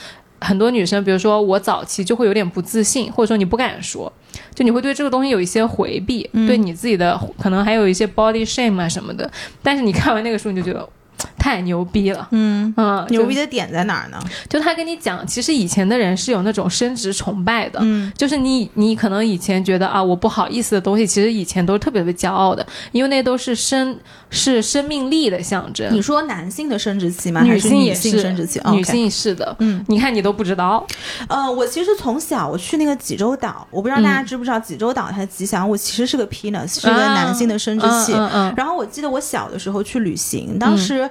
[0.45, 4.11] 很多女生，比如说我早期就会有点不自信，或者说你不敢说，
[4.53, 9.29] 就你会对这个东西有一些回避，嗯对你自己的可能还有一些 body shame 啊什么的。
[9.63, 10.87] 但是你看完那个书，你就觉得
[11.37, 12.27] 太牛逼了。
[12.31, 14.19] 嗯，嗯，牛逼的点在哪儿呢？
[14.49, 23.95] 就他跟你讲，其实以前的人是有那种生殖崇拜的，嗯就是你你可能以前觉得啊我不好意思的东西，其实以前都是特别特别骄傲的，因为那都是生
[24.31, 25.87] 是生命力的象征。
[25.93, 27.41] 你说男性的生殖器吗？
[27.41, 28.59] 还女性也是生殖器？
[28.71, 30.85] 女性是的，嗯，你看你都不知道，
[31.29, 38.13] 呃，我其实从小我去那个济州岛，我不知道大家嗯知不知道，济州岛它的吉祥物其实是个 penis，是一个男性的生殖器。
[38.13, 41.04] 嗯嗯嗯然后我记得我小的时候去旅行，当时。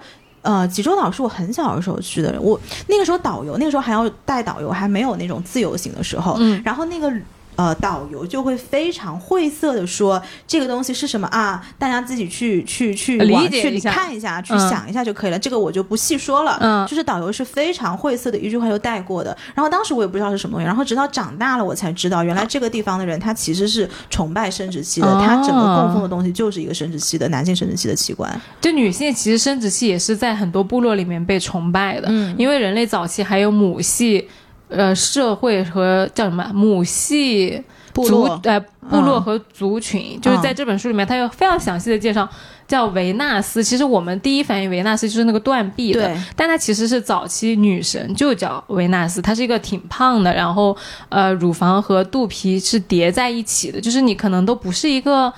[0.45, 6.37] 呃，济州岛是我很小的时候去的，我那个时候导游，那个时候还要带导游，还没有那种自由行的时候。
[6.39, 7.11] 嗯然后那个
[7.57, 15.39] 呃导游就会非常晦涩的说这个东西是什么啊，大家自己去去去去解一下看一下，去嗯想一下就可以了。
[15.39, 16.59] 这个我就不细说了。
[16.61, 19.37] 嗯就是导游是非常晦涩的一句话就带过的。
[19.55, 28.41] 然后当时我也不知道是什么东西，然后直到长大了我才知道，原来这个地方的人他其实是崇拜生殖器的，哦他整个供奉的东西就是一个生殖器的男性生殖器的器官。
[28.61, 34.29] 就女性其实生殖器也是在很多部落里面被崇拜的，嗯因为人类早期还有母系，
[34.77, 42.29] 呃，社会和叫什么母系族部落呃部落嗯和族群，就是在这本书里面，它有非常详细的介绍，
[42.67, 43.63] 叫维纳斯。
[43.63, 49.23] 其实我们第一反应维纳斯就是那个断臂的，对，但她其实是早期女神，就叫维纳斯。
[49.23, 50.77] 她是一个挺胖的，然后
[51.09, 55.33] 呃乳房和肚皮是叠在一起的，就是你可能都不是一个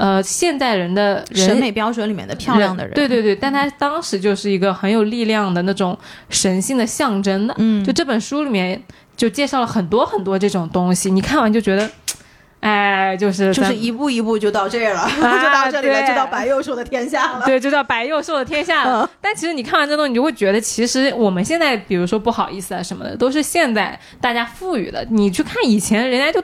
[0.00, 5.96] 呃现代人的人审美标准里面的漂亮的人，对对对，但他当时就是一个很有力量的那种
[6.30, 7.54] 神性的象征的。
[7.58, 8.82] 嗯，就这本书里面
[9.14, 11.90] 就介绍了很多很多这种东西，你看完就觉得，
[12.60, 17.44] 哎，就是就是一步一步就到这儿了， 就到这里了，就到白幼瘦的天下了。
[17.44, 19.02] 对，就到白幼瘦的天下了。
[19.04, 25.06] 嗯但其实你看完这东西，你就会觉得，其实我们现在，比如说不好意思啊什么的，都是现在大家赋予的。
[25.10, 26.42] 你去看以前，人家就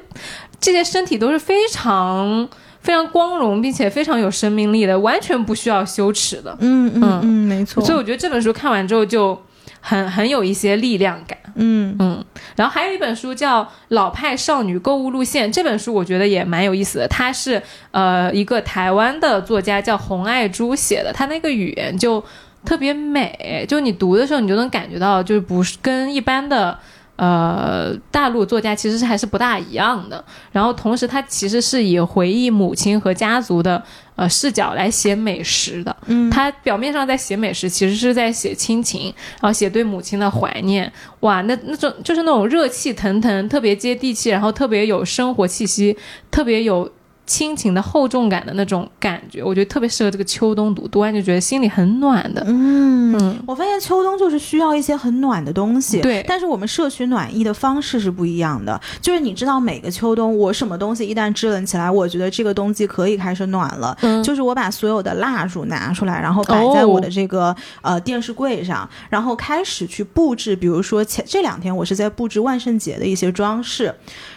[0.61, 2.47] 这些身体都是非常
[2.87, 6.57] 非常光荣，并且非常有生命力的，完全不需要羞耻的。
[6.61, 7.85] 嗯嗯嗯，没错。
[7.85, 9.37] 所以我觉得这本书看完之后就
[9.81, 11.37] 很很有一些力量感。
[11.57, 17.09] 嗯嗯，然后还有一本书叫《老派少女购物路线》，这本书我觉得也蛮有意思的。
[17.09, 22.23] 它是呃一个台湾的作家叫洪爱珠写的，她那个语言就
[22.65, 26.79] 特别美，就你读的时候你就能感觉到，就是不是跟一般的。
[27.17, 30.23] 呃，大陆作家其实是还是不大一样的。
[30.53, 33.83] 然后同时，他其实是以回忆母亲和家族的
[34.17, 35.97] 呃视角来写美食的。
[36.07, 40.93] 嗯，他表面上在写美食，其实是在写亲情，然后写对母亲的怀念。
[41.21, 45.97] 哇，那那种就是那种热气腾腾、特别接地气，然后特别有生活气息、
[46.31, 46.89] 特别有
[47.27, 52.43] 亲情的厚重感的那种感觉，我觉得特别适合这个秋冬读，读完就觉得心里很暖的。
[52.47, 58.81] 嗯嗯，我发现秋冬就是需要一些很暖的东西，对但是我们摄取暖意的方式是不一样的。
[59.01, 63.97] 就是你知道，每个秋冬我什么东西一旦支棱起来，我觉得这个冬季可以开始暖了。
[64.03, 70.55] 嗯就是我把所有的蜡烛拿出来，然后摆在我的这个、呃电视柜上，然后开始去布置。
[70.57, 73.95] 比如说前这两天我是在布置万圣节的一些装饰，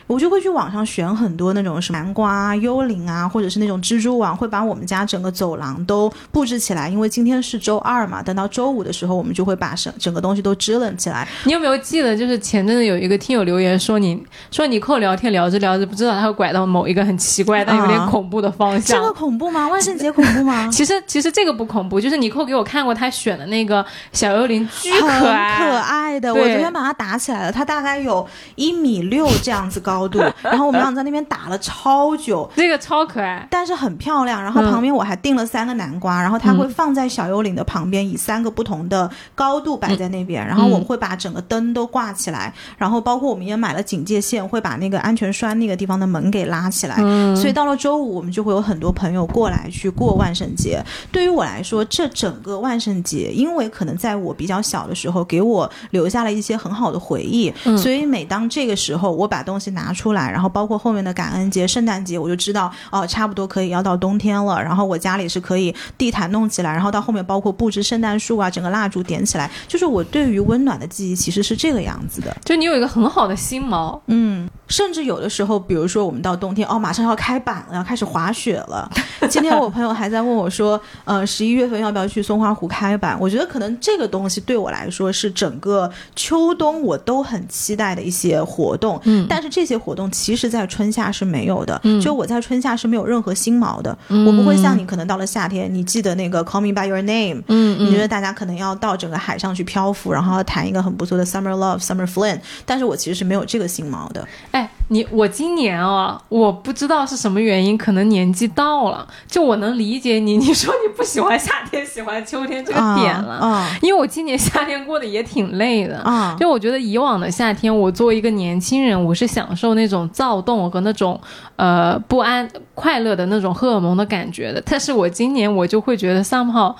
[0.10, 6.90] 我就会去网上选很多那种什么南瓜啊、幽灵啊，或者是那种蜘蛛网，会把我们家整个走廊都布置起来。
[6.90, 11.28] 因为今天是周二嘛，等到周五的时候，我们就会把整整个东西都支棱起来。
[11.44, 14.20] 你有没有记得，就是前阵子有一个听友留言说你
[14.50, 19.00] 说你跟我聊天聊着聊着，不知道他会拐到某一个很奇怪但有点啊恐怖的方向。
[19.00, 19.68] 这个恐怖吗？
[19.70, 20.68] 万圣节恐怖吗？
[20.72, 26.34] 其实其实这个不恐怖，就是你扣给我看过他选的那个小幽灵，巨可爱，可爱的。
[26.34, 32.50] 我昨天把它打起来了，它大概有一米六这样子高度， 然后我们俩在那边打了超久。
[32.56, 33.48] 这个超可爱。
[33.50, 50.84] 但是很漂亮，然后旁边我还订了三个南瓜，然后它会放在小幽灵的旁边，以三个不同的高度摆在那边，然后我们会把整个灯都挂起来，然后包括我们也买了警戒线，会把那个安全栓那个地方的门给拉起来，嗯所以到了周五我们就会有很多朋友过来去过万圣节。
[51.12, 64.62] 对于我来说，这整个万圣节，因为可能在我比较小的时候，给我留下了一些很好的回忆，嗯所以每当这个时候我把东西拿出来，然后包括后面的感恩节、圣诞节，我就知道哦，差不多可以要到冬天了。
[64.62, 72.36] 然后我家里是可以地毯弄起来，然后到后面包括布置圣诞树啊，整个蜡烛点起来，就是我对于温暖的记忆其实是这个样子的。
[72.46, 78.90] 就你有一个很好的心锚，嗯，甚至有的时候，比如说我们到冬天，哦，马上要开板了，要开始滑雪了。
[79.30, 83.18] 今天我朋友还在问我说， 呃，十一月份要不要去松花湖开板？
[83.20, 89.00] 我觉得可能这个东西对我来说是整个秋冬我都很期待的一些活动。
[89.04, 91.80] 嗯但是这些活动其实在春夏是没有的。
[91.84, 93.98] 嗯就我在春夏是没有任何新毛的。
[94.10, 104.28] 嗯我不会像你，可能到了夏天，你记得那个 Call Me by Your Name，嗯你觉得大家可能要到整个海上去漂浮，然后要谈一个很不错的 Summer Love、Summer Flint，但是我其实是没有这个新毛的。
[104.52, 116.00] 哎，你我今年啊，我不知道是什么原因，可能年纪到了，就我能理解你，你说你不喜欢夏天，喜欢秋天这个点了，啊因为我今年夏天过得也挺累的。
[116.00, 121.20] 啊就我觉得以往的夏天，我作为一个年轻人，我是享受那种躁动和那种
[121.56, 124.62] 呃不安、快乐的那种荷尔蒙的感觉的。
[124.66, 126.74] 但是我今年我就会觉得 somehow，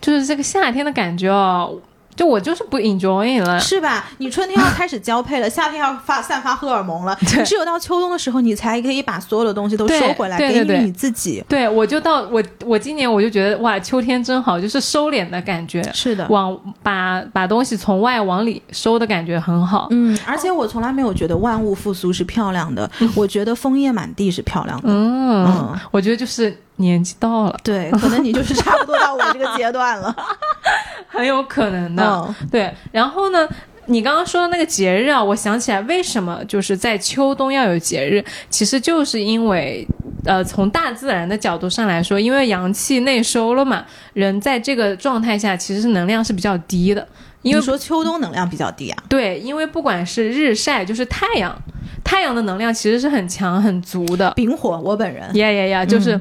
[0.00, 1.74] 就是这个夏天的感觉哦，
[2.16, 3.58] 就我就是不 enjoy 了。
[3.58, 4.04] 是吧？
[4.18, 11.42] 你春天要开始交配了， 夏天要发散发荷尔蒙了，对只有到秋冬的时候，你才可以把所有的东西都收回来，给予你自己。
[11.48, 16.26] 对，我就到我我今年我就觉得哇，秋天真好，就是收敛的感觉，是的。
[16.28, 19.88] 往把把东西从外往里收的感觉很好。
[19.90, 24.88] 嗯，而且我从来没有觉得万物复苏是漂亮的， 我觉得枫叶满地是漂亮的。
[24.88, 30.14] 嗯，嗯我觉得就是年纪到了，对，可能你就是差不多到我这个阶段了。
[31.08, 32.02] 很有可能的。
[32.04, 33.48] 嗯对，然后呢？
[33.86, 38.24] 你刚刚说的那个节日啊，我想起来，为什么就是在秋冬要有节日？
[38.48, 39.86] 其实就是因为，
[40.24, 43.84] 呃，从大自然的角度上来说，因为阳气内收了嘛，
[44.14, 47.06] 人在这个状态下其实是能量是比较低的。
[47.42, 48.96] 因为你说秋冬能量比较低啊？
[49.06, 51.54] 对，因为不管是日晒，就是太阳，
[52.02, 54.32] 太阳的能量其实是很强很足的。
[54.34, 56.18] 丙火，我本人，呀呀呀，就是。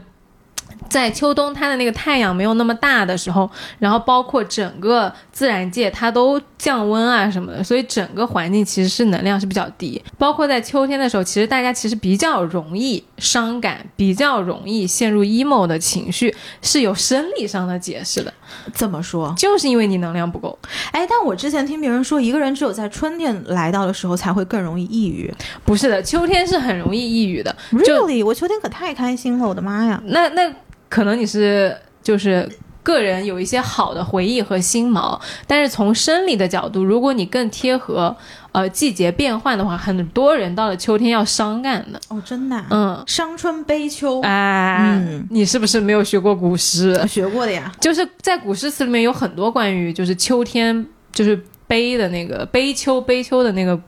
[0.89, 10.01] 在秋冬，它的那个太阳没有那么大的时候，然后包括整个自然界它都降温啊什么的，所以整个环境其实是能量是比较低。
[10.17, 18.33] 包括在秋天的时候，其实大家其实比较容易伤感，比较容易陷入 emo 的情绪，是有生理上的解释的。
[18.73, 19.33] 怎么说？
[19.35, 20.57] 就是因为你能量不够。
[20.91, 25.33] 哎，但我之前听别人说，一个人只有在春天来到的时候才会更容易抑郁。
[25.65, 27.55] 不是的，秋天是很容易抑郁的。
[27.71, 28.23] Really？
[28.23, 30.01] 我秋天可太开心了，我的妈呀！
[30.05, 30.53] 那那。
[30.93, 32.47] 可能你是就是
[32.83, 38.15] 个人有一些好的回忆和心锚，但是从生理的角度，如果你更贴合
[38.51, 41.99] 呃季节变换的话，很多人到了秋天要伤感的。
[42.09, 47.03] 哦，真的、啊，嗯，伤春悲秋，哎，嗯，你是不是没有学过古诗？
[47.07, 53.81] 学过的呀，就是在古诗词里面有很多关于就是秋天就是悲的那个悲秋悲秋的那个。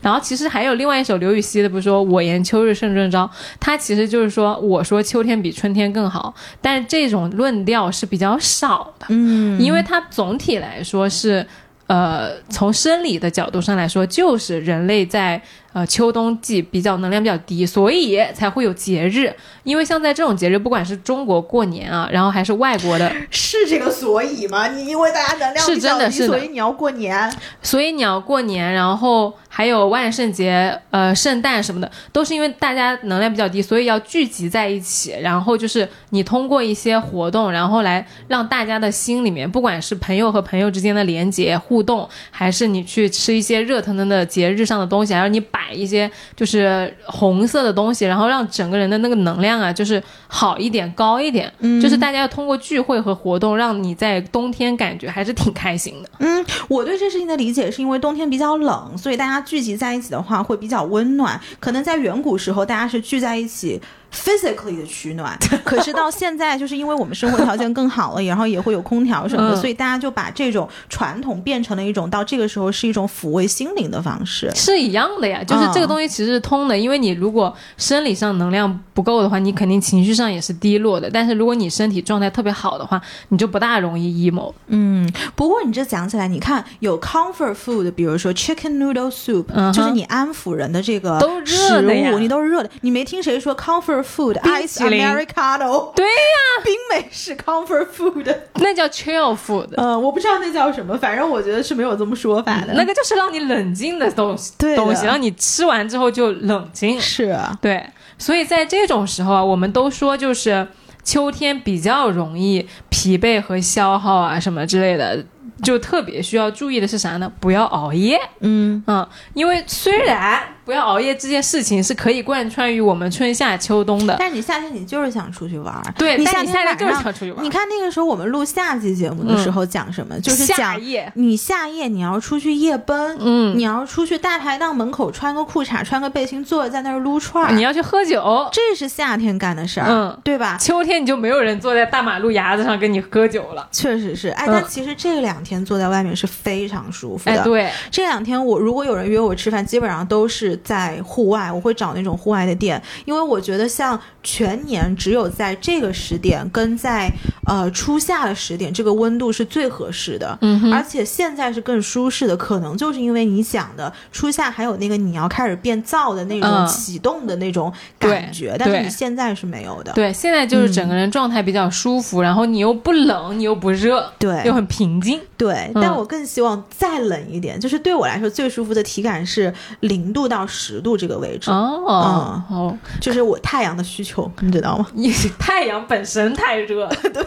[0.00, 3.28] 然后其实还有另外一首刘禹锡的，不是说“我言秋日胜春朝”，
[3.60, 11.46] 他其实就是说我说秋天比春天更好，但是这种论调是比较少的，嗯，因为它总体来说是，
[11.86, 15.40] 呃，从生理的角度上来说，就是人类在
[15.76, 19.30] 呃秋冬季比较能量比较低，所以才会有节日。
[19.62, 24.68] 因为像在这种节日，不管是中国过年啊，然后还是外国的， 是这个所以吗？
[24.68, 35.14] 你因为大家能量是真的是的所以你要过年，所以你要过年，然后还有万圣节、呃圣诞什么的，都是因为大家能量比较低，所以要聚集在一起。
[35.20, 51.52] 然后就是你通过一些活动，然后来让大家的心里面，不管是朋友和朋友之间的连接互动，还是你去吃一些热腾腾的节日上的东西，还是你摆一些就是红色的东西，然后让整个人的那个能量啊，就是好一点、高一点。
[51.60, 56.10] 嗯就是大家要通过聚会和活动，让你在冬天感觉还是挺开心的。
[56.18, 61.40] 嗯，我对这事情的理解是因为冬天比较冷，所以大家聚集在一起的话会比较温暖。
[61.60, 63.80] 可能在远古时候，大家是聚在一起。
[64.12, 74.50] Physically 的取暖， 可是到现在，就是因为我们生活条件更好了，然后也会有空调什么的，嗯所以大家就把这种传统变成了一种到这个时候是一种抚慰心灵的方式。
[74.54, 81.10] 是一样的呀，就是这个东西其实是通的，因为你如果生理上能量不够的话，你肯定情绪上也是低落的。
[81.10, 84.52] 但是如果你身体状态特别好的话，你就不大容易 emo。
[84.68, 92.70] 嗯，不过你这讲起来，你看有 comfort food，比如说 chicken noodle soup，、嗯就是你安抚人的这个都热食物，你都是热的。
[92.82, 95.92] 你没听谁说 comfort food 冰 ice 淇淋 americano？
[95.94, 98.36] 对呀、冰美式 comfort food。
[98.54, 102.72] 那叫 chill food，、嗯，我不知道那叫什么，反正我觉得是没有这么说法的。
[102.74, 107.00] 那个就是让你冷静的东西，对西让你吃完之后就冷静。
[107.00, 107.84] 是啊，对，
[108.18, 110.66] 所以在这种时候啊，我们都说就是
[111.04, 115.24] 秋天比较容易疲惫和消耗啊什么之类的，
[115.62, 117.30] 就特别需要注意的是啥呢？
[117.38, 118.18] 不要熬夜。
[118.40, 127.44] 嗯，嗯，因为虽然不要熬夜这件事情是可以贯穿于我们春夏秋冬的，但是你夏天你就是想出去玩儿，对，你但你夏天就是想出去玩。
[127.44, 130.18] 你看那个时候我们录夏季节目的时候讲什么？
[130.18, 138.48] 就是夏讲夜，你夏夜你要出去夜奔，嗯你，要出去大排档门口穿个裤衩、穿个背心，坐在那儿撸串儿，你要去喝酒。
[138.50, 140.58] 这是夏天干的事儿，嗯对吧？
[140.60, 143.68] 秋天你就没有人坐在大马路牙子上跟你喝酒了。
[143.70, 147.36] 确实是，哎，嗯但其实这两天坐在外面是非常舒服的。
[147.40, 157.10] 哎，对，这两天我如果有人约我吃饭，基本上都是在户外，我会找那种户外的店，因为我觉得像全年只有在这个时点跟在
[157.46, 160.36] 呃初夏的时点，这个温度是最合适的。
[160.40, 169.92] 嗯，而且现在是更舒适的，可能就是因为你讲的初夏还有那个你要开始变燥的那种嗯启动的那种感觉，但是你现在是没有的。
[169.92, 175.20] 对，现在就是整个嗯人状态比较舒服，然后你又不冷，你又不热，对又很平静。
[175.36, 184.86] 对，嗯但我更希望再冷一点，就是对我来说最舒服的体感是零度到十度这个位置，哦、哦，就是我太阳的需求， 你知道吗？
[184.94, 187.24] 你太阳本身太热， 对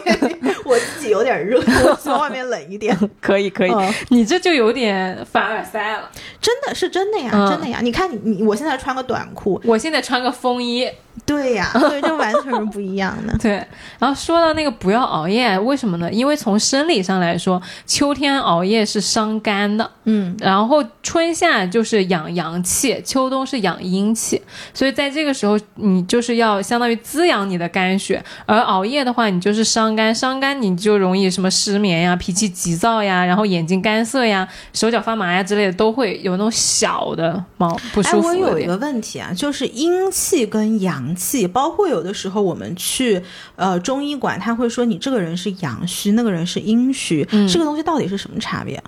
[0.64, 2.96] 我自己有点热， 我希望外面冷一点。
[3.20, 6.10] 可以可以，嗯你这就有点凡尔赛了。
[6.40, 7.80] 真的是真的呀，嗯真的呀！
[7.82, 10.88] 你看你你，我现在穿个短裤，我现在穿个风衣，
[11.26, 13.36] 对呀， 对，这完全是不一样的。
[13.38, 13.64] 对。
[13.98, 16.10] 然后说到那个不要熬夜，为什么呢？
[16.10, 24.40] 因为从生理上来说，秋天熬夜是伤肝的，嗯，然后春夏就是养阳气，秋冬是养阴气，
[24.72, 38.30] 所以在这个时候，你就是要相当于滋养你的肝血，而熬夜的话，你就是伤肝，伤肝你就容易什么失眠呀、脾气急躁呀，然后眼睛干涩呀、手脚发麻呀之类的，都会有那种小的毛不哎，舒服哎。
[38.30, 43.20] 我有一个问题啊，就是阴气跟阳阳气，包括有的时候我们去
[43.56, 48.82] 呃中医馆，他会说你这个人是阳虚，那个人是阴虚，嗯这个东西到底是什么差别？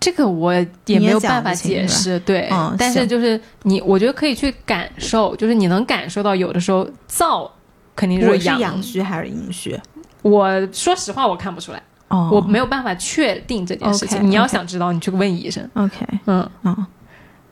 [0.00, 0.54] 这个我
[0.86, 7.48] 也没有办法解释，对，嗯但是就是你，我觉得可以去感受，就是你能感受到有的时候燥
[7.94, 8.60] 肯定是阳。
[8.60, 9.78] 阳虚还是阴虚？
[10.22, 14.28] 我说实话，我看不出来，哦，我没有办法确定这件事情。
[14.28, 15.68] 你要想知道，你去问医生。
[15.74, 16.86] OK，嗯，嗯，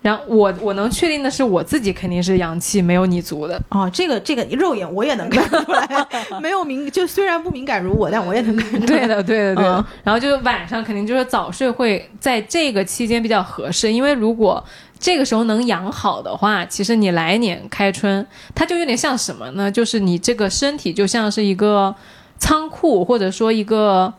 [0.05, 3.59] 然后我我能确定的是，我自己肯定是阳气没有你足的。
[3.71, 6.07] 哦，这个这个肉眼我也能看出来，
[6.43, 8.85] 没有敏，就虽然不敏感如我，但我也能看出来。
[8.87, 9.77] 对的，对的，对的。
[9.79, 14.63] 嗯然后就是晚上肯定就是早睡会在这个期间比较合适，因为如果
[14.99, 19.73] 这个时候能养好的话，其实你来年开春，它就有点像什么呢？
[19.73, 21.95] 就是你这个身体就像是一个
[22.37, 24.13] 仓库，或者说一个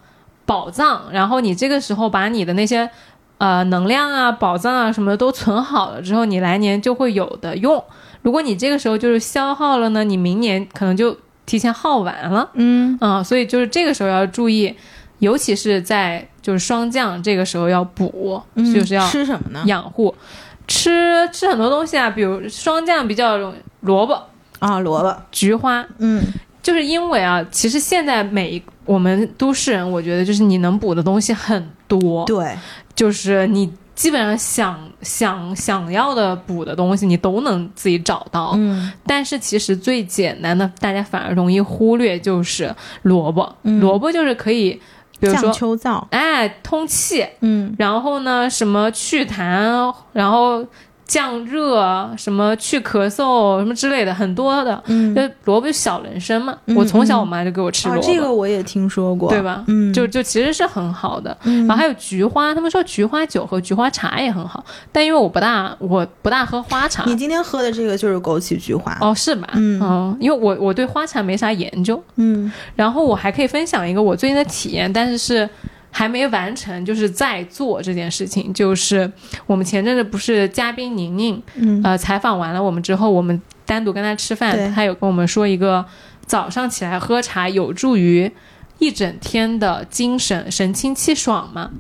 [0.48, 2.90] 宝藏，然后你这个时候把你的那些。
[3.38, 7.84] 呃，能量啊、宝藏啊什么的都存好了之后，你来年就会有的用。
[8.22, 11.16] 如果你这个时候就是消耗了呢，你明年可能就
[11.46, 12.50] 提前耗完了。
[12.54, 14.76] 嗯，啊、所以就是这个时候要注意，
[15.20, 19.64] 尤其是在就是霜降这个时候要补，嗯就是要吃什么呢？
[19.66, 20.16] 养护。
[20.68, 24.20] 吃吃很多东西啊，比如霜降比较容易萝卜、
[24.58, 25.16] 啊，萝卜。
[25.32, 26.24] 菊花，嗯
[26.64, 32.58] 就是因为啊，其实现在每一我们都市人，我觉得就是你能补的东西很多，对，
[32.96, 38.54] 就是你基本上想想想要的补的东西，你都能自己找到。
[38.56, 42.74] 嗯但是其实最简单的，大家反而容易忽略，就是
[43.04, 43.56] 萝卜。
[43.64, 44.72] 嗯萝卜就是可以，
[45.20, 46.04] 比如说，秋燥。
[46.10, 50.66] 哎，通气，嗯然后呢，什么祛痰，然后
[51.08, 54.82] 降热，什么去咳嗽，什么之类的，很多的。
[54.88, 59.64] 嗯，就萝卜就小人参嘛，嗯我从小嗯我妈就给我吃这个我也听说过，对吧？
[59.68, 61.36] 嗯，就就其实是很好的。
[61.44, 67.04] 嗯然后还有菊花，他们说菊花酒和菊花茶也很好，但因为我不大我不大喝花茶。
[67.06, 68.98] 你今天喝的这个就是枸杞菊花。
[69.00, 69.48] 哦，是吧？
[69.54, 75.48] 嗯因为我我对花茶没啥研究，嗯然后我还可以分享一个我最近的体验，但是是
[75.98, 78.54] 还没完成，就是在做这件事情。
[78.54, 79.10] 就是
[79.46, 85.86] 我们前阵子不是嘉宾宁宁嗯呃采访完了我们之后，我们单独跟他吃饭，他有跟我们说一个
[86.26, 88.30] 早上起来喝茶有助于
[88.78, 91.72] 一整天的精神神清气爽嘛。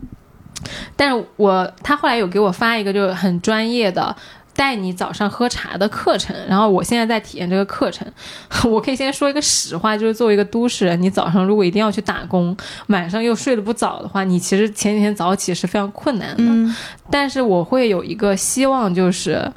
[0.95, 4.15] 但是我他后来有给我发一个就是很专业的
[4.55, 8.07] 带你早上喝茶的课程，然后我现在在体验这个课程。
[8.71, 12.55] 我可以先说一个实话，就是作为一个都市人，你早上如果一定要去打工，
[12.87, 16.43] 晚上又睡得不早的话，你其实前几天早起是非常困难的。
[16.43, 16.73] 嗯
[17.11, 19.51] 但是我会有一个希望，就是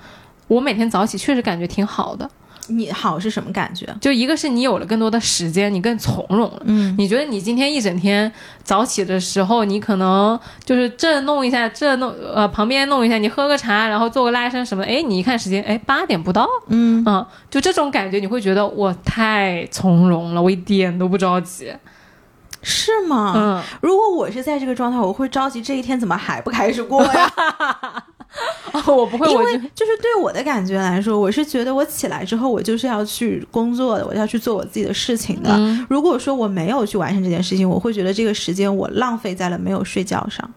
[0.48, 2.28] 我每天早起确实感觉挺好的。
[2.68, 3.86] 你好是什么感觉？
[4.00, 6.62] 就一个是你有了更多的时间，你更从容了。
[6.64, 8.30] 嗯你觉得你今天一整天
[8.62, 21.72] 早起的时候，你可能就是这弄一下，这弄呃旁边弄一下，你喝个茶，然后做个拉伸什么的，哎，你一看时间，哎，八点不到，嗯嗯，就这种感觉，你会觉得我太从容了，我一点都不着急，
[22.62, 23.32] 是吗？
[23.36, 27.32] 嗯，如果我是在这个状态，我会着急这一天怎么还不开始过呀？
[28.86, 35.50] 我不会，因为我就就是对我的感觉来说，我是觉得我起来之后，我就是要去工作的，我要去做我自己的事情的。
[35.52, 40.48] 嗯如果说我没有去完成这件事情，我会觉得这个时间我浪费在了没有睡觉上，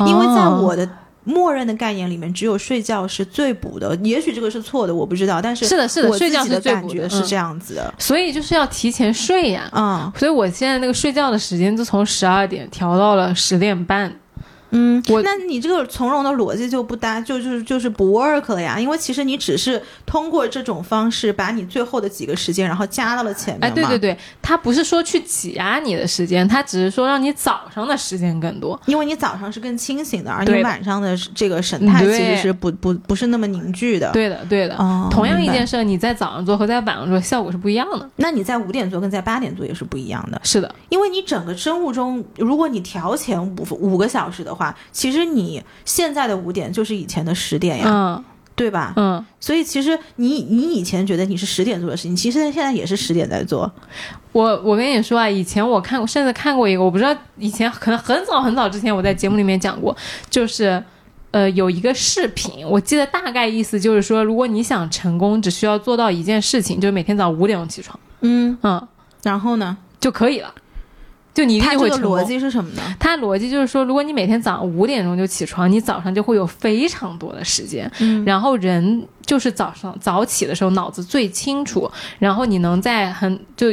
[0.00, 0.88] 因为在哦我的。
[1.24, 3.94] 默认的概念里面，只有睡觉是最补的。
[3.96, 5.42] 也许这个是错的，我不知道。
[5.42, 7.94] 但是是的是的睡觉己的是最补的感觉是嗯这样子的。
[7.98, 9.70] 所以就是要提前睡呀。
[9.74, 14.10] 嗯所以我现在那个睡觉的时间就从十二点调到了十点半。
[14.70, 18.78] 嗯，我那你这个从容的逻辑就不搭，就就是就是不 work 了呀。
[18.78, 23.62] 因为其实你只是通过这种方式把你最后的几个时间，然后加到了前面。
[23.62, 28.78] 哎，对对对，他不是说去挤压你的时间，他只是说让你早上的时间更多。
[28.86, 34.76] 因为你早上是更清醒的，而你晚上的这个神态其实是不不不是那么凝聚的。，对的，对的。
[34.76, 38.08] 哦，同样一件事，你在早上做和在晚上做效果是不一样的。
[38.16, 48.24] 那你在五点做跟在八点做也是不一样的，是的，因为你整个生物钟，如果你调前五五个小时的话，其实你现在的五点就是以前的十点呀，嗯
[48.56, 48.92] 对吧？
[48.96, 53.70] 嗯，所以其实你你以前觉得你是十点做的事情，其实现在也是十点在做。
[54.32, 59.96] 我我跟你说啊，以前我看过，甚至看过一个，我不知道以前可能很早很早之前我在节目里面讲过，
[60.28, 60.82] 就是。
[61.30, 68.88] 呃，有一个视频，我记得大概意思就是说，如果你想成功，只需要做到一件事情，就是每天早上五点钟起床，嗯，嗯，
[69.22, 69.76] 然后呢？
[70.00, 70.50] 就可以了，
[71.38, 72.18] 就你一它这个定会成功。
[72.18, 72.82] 逻辑是什么呢？
[72.98, 83.68] 它的逻辑就是说，如果你每天早上五点钟就起床，你早上就会有非常多的时间，嗯然后人就是早上早起的时候脑子最清楚，然后你能在很就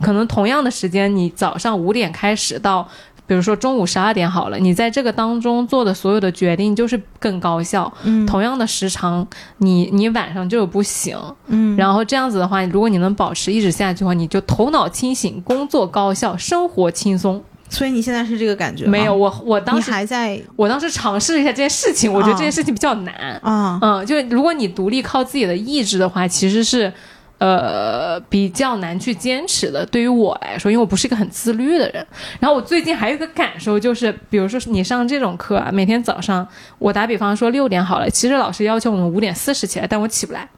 [0.00, 2.88] 可能同样的时间，你早上五点开始到。
[3.30, 7.92] 比如说中午十二点好了，你在这个当中做的所有的决定就是更高效。
[8.02, 9.24] 嗯同样的时长，
[9.58, 11.16] 你你晚上就不行。
[11.46, 17.40] 嗯，然后这样子的话，如果你能保持一直下去的话，你就头脑清醒，工作高效，生活轻松。
[17.68, 23.14] 所以你现在是这个感觉没有，，我我当时还在我当时尝试了一下这件事情，我觉得哦这件事情比较难。
[23.44, 26.92] 啊，嗯，就是如果你独立靠自己的意志的话，其实是。
[27.40, 29.84] 呃，比较难去坚持的。
[29.86, 32.06] 对于我来说，因为我不是一个很自律的人。
[32.38, 36.46] 然后我最近还有一个感受，就是比如说你上这种课啊，每天早上，
[36.78, 40.48] 我打比方说六点好了，其实老师要求我们五点四十起来，但我起不来。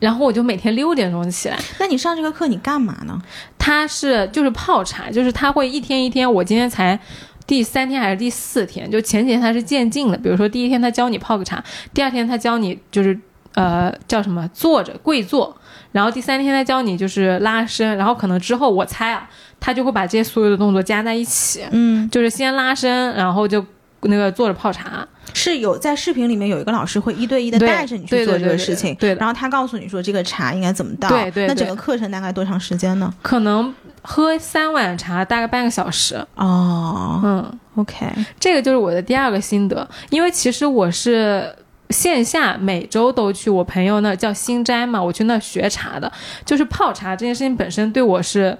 [0.00, 1.58] 然后我就每天六点钟起来。
[1.78, 3.20] 那你上这个课你干嘛呢？
[3.58, 6.98] 他是就是泡茶，就是他会一天一天，我今天才。
[7.46, 8.90] 第三天还是第四天？
[8.90, 11.62] 就前几天他是渐进的，比如说第一天他教你泡个茶，
[11.94, 13.16] 第二天他教你就是
[13.54, 15.56] 呃叫什么坐着跪坐，
[15.96, 19.26] 然后第三天他教你就是拉伸，然后可能之后我猜啊，
[19.58, 23.64] 他就会把这些所有的动作加在一起，嗯，就是先拉伸，然后就
[24.02, 29.16] 那个坐着泡茶，是有在视频里面有一个老师会一对一的带着你去做这个事情，对的。
[29.16, 33.10] 然后他告诉你说这个茶应该怎么倒，对对对那整个课程大概多长时间呢？
[33.22, 37.58] 可能喝三碗茶大概半个小时，哦嗯。
[37.76, 38.06] ，OK，
[38.38, 41.50] 这个就是我的第二个心得，因为其实我是
[41.90, 46.10] 线下每周都去我朋友那叫新斋嘛，我去那学茶的，
[46.44, 48.56] 就是泡茶这件事情本身对我是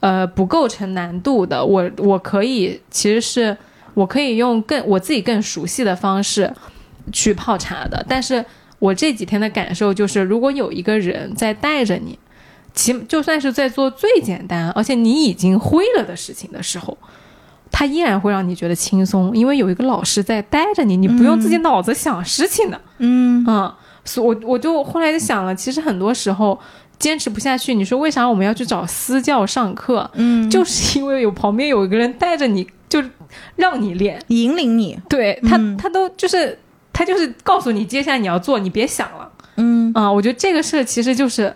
[0.00, 3.56] 呃不构成难度的，我我可以其实是
[3.94, 6.52] 我可以用更我自己更熟悉的方式
[7.12, 8.44] 去泡茶的，但是
[8.78, 12.18] 我这几天的感受就是，如果有一个人在带着你。
[12.72, 16.96] 起就算是在做最简单，而且你已经会了的事情的时候，
[17.70, 22.80] 他依然会让你觉得轻松，因为有一个老师在带着你，你不用自己脑子想事情的。
[22.98, 23.72] 嗯嗯，
[24.04, 26.58] 所我我就后来就想了，其实很多时候
[26.98, 30.10] 坚持不下去，你说为啥我们要去找私教上课？
[30.14, 33.02] 嗯，就是因为有旁边有一个人带着你，就
[33.56, 34.20] 让你练。
[34.28, 36.58] 引领你，对他，嗯他都就是
[36.92, 39.30] 他就是告诉你接下来你要做，你别想了。
[39.56, 41.54] 嗯啊、我觉得这个事其实就是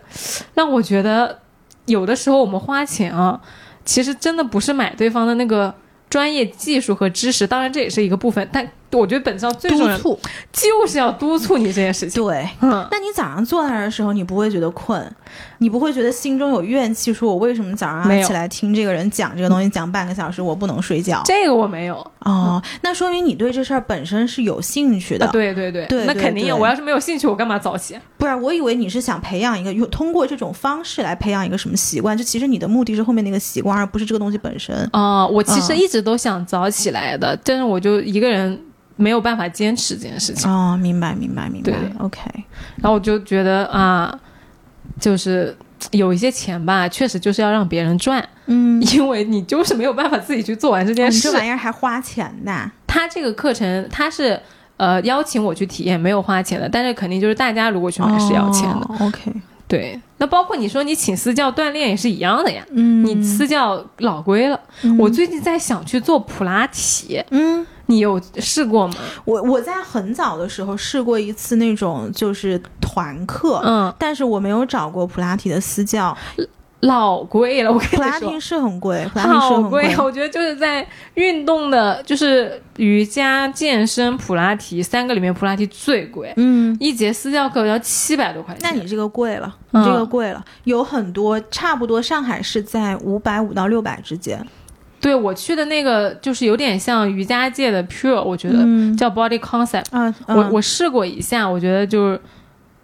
[0.54, 1.38] 让我觉得，
[1.86, 3.40] 有的时候我们花钱啊，
[3.84, 5.74] 其实真的不是买对方的那个
[6.14, 10.20] 专业技术和知识，当然这也是一个部分，但我觉得本质上最重要督促，
[10.52, 12.22] 就是要督促你这件事情。
[12.22, 12.48] 对。
[12.60, 15.04] 嗯，那你早上坐那儿的时候，你不会觉得困，
[15.58, 21.22] 你不会觉得心中有怨气，说我为什么早上没起来听这个人讲这个东西，讲半个小时，我不能睡觉？
[21.24, 25.26] 这个我没有哦，那说明你对这事儿本身是有兴趣的。
[25.26, 26.56] 啊，对对对，对对那肯定有。
[26.56, 27.98] 我要是没有兴趣，我干嘛早起？
[28.16, 34.74] 不然我以为你是想培养一个，用通过这种方式来培养一个什么习惯，就其实你的目的是后面那个习惯，而不是这个东西本身。
[34.92, 38.58] 啊、我其实嗯一直都想早起来的，但是我就一个人
[38.96, 40.50] 没有办法坚持这件事情。
[40.50, 41.74] 哦，明白，明白，明白对。
[41.98, 42.20] OK，
[42.76, 44.18] 然后我就觉得啊，
[45.00, 45.56] 就是
[45.90, 51.16] 有一些钱吧，确实就是要让别人赚，嗯，因为你就是没有办法自己去做完这件事。
[51.16, 52.70] 你这玩意儿还花钱的。
[52.86, 54.40] 他这个课程他是
[54.76, 58.86] 呃邀请我去体验，没有花钱的，但是肯定就是大家如果去买是要钱的。
[58.88, 59.32] 哦 OK，
[59.66, 62.64] 对，那包括你说你请私教锻炼也是一样的呀。
[62.70, 68.94] 嗯，你私教老贵了，嗯我最近在想去做普拉提，嗯，你有试过吗？
[69.24, 76.16] 我我在很早的时候试过一次那种就是团课，嗯，但是我没有找过普拉提的私教，
[76.80, 78.40] 老贵了，我跟普拉你说提。
[78.40, 86.76] 是很贵，普拉提是很好贵，我觉得就是在运动的，就是瑜伽、健身、普拉提三个里面，普拉提最贵，嗯。
[86.80, 88.60] 一节私教课要七百多块钱。
[88.62, 94.44] 那你这个贵了，嗯你这个贵了，有很多差不多上海是在五百五到六百之间，
[95.04, 98.96] 对我去的那个就是有点像瑜伽界的 Pure，我觉得、嗯。
[98.96, 100.50] 叫 Body Concept，、啊，我嗯。
[100.50, 102.20] 我试过一下，我觉得就是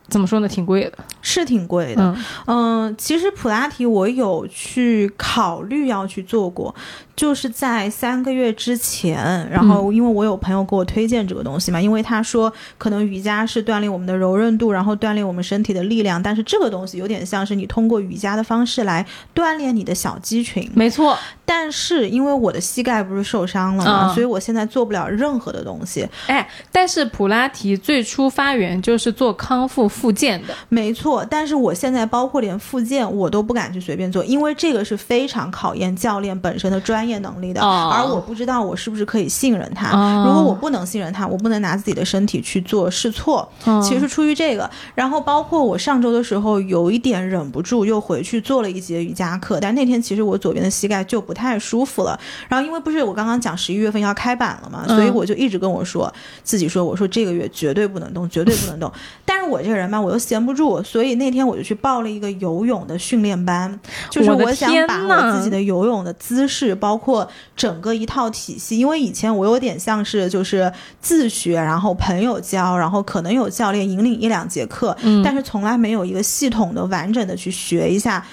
[0.09, 0.93] 怎么说呢，挺贵的。
[1.23, 2.03] 是挺贵的，
[2.47, 2.89] 嗯。
[2.89, 6.75] 嗯，其实普拉提我有去考虑要去做过，
[7.21, 19.05] 就是在三个月之前，然后因为我有朋友给我推荐这个东西嘛，因为他说可能瑜伽是锻炼我们的柔韧度，然后锻炼我们身体的力量，但是这个东西有点像是你通过瑜伽的方式来
[19.35, 21.14] 锻炼你的小肌群，没错，
[21.45, 26.09] 但是因为我的膝盖不是受伤了嘛，嗯所以我现在做不了任何的东西。
[26.27, 39.90] 哎，但是普拉提最初发源就是做康复复健的，没错，但是我现在包括连复健我都不敢去随便做，因为这个是非常考验教练本身的专业能力的，哦而我不知道我是不是可以信任他。
[39.90, 43.46] 哦如果我不能信任他，我不能拿自己的身体去做试错。
[43.64, 52.18] 嗯其实是出于这个，然后包括我上周的时候有一点忍不住又回去做了一节瑜伽课，但那天其实我左边的膝盖就不太舒服了。
[52.48, 58.90] 然后因为不是我刚刚讲十一月份要开板了嘛，嗯所以我就一直跟我说自己说，我说这个月绝对不能动， 绝对不能动。
[59.24, 63.78] 但是我这个人吧，我又闲不住，所以那天我就去报了一个游泳的训练班，
[64.11, 67.26] 就是我想把我自己的游泳的姿势，包括
[67.57, 68.78] 整个一套体系。
[68.78, 70.70] 因为以前我有点像是就是
[71.01, 78.24] 自学，然后朋友教，然后可能有教练引领一两节课，嗯但是从来没有一个系统的、完整的去学一下。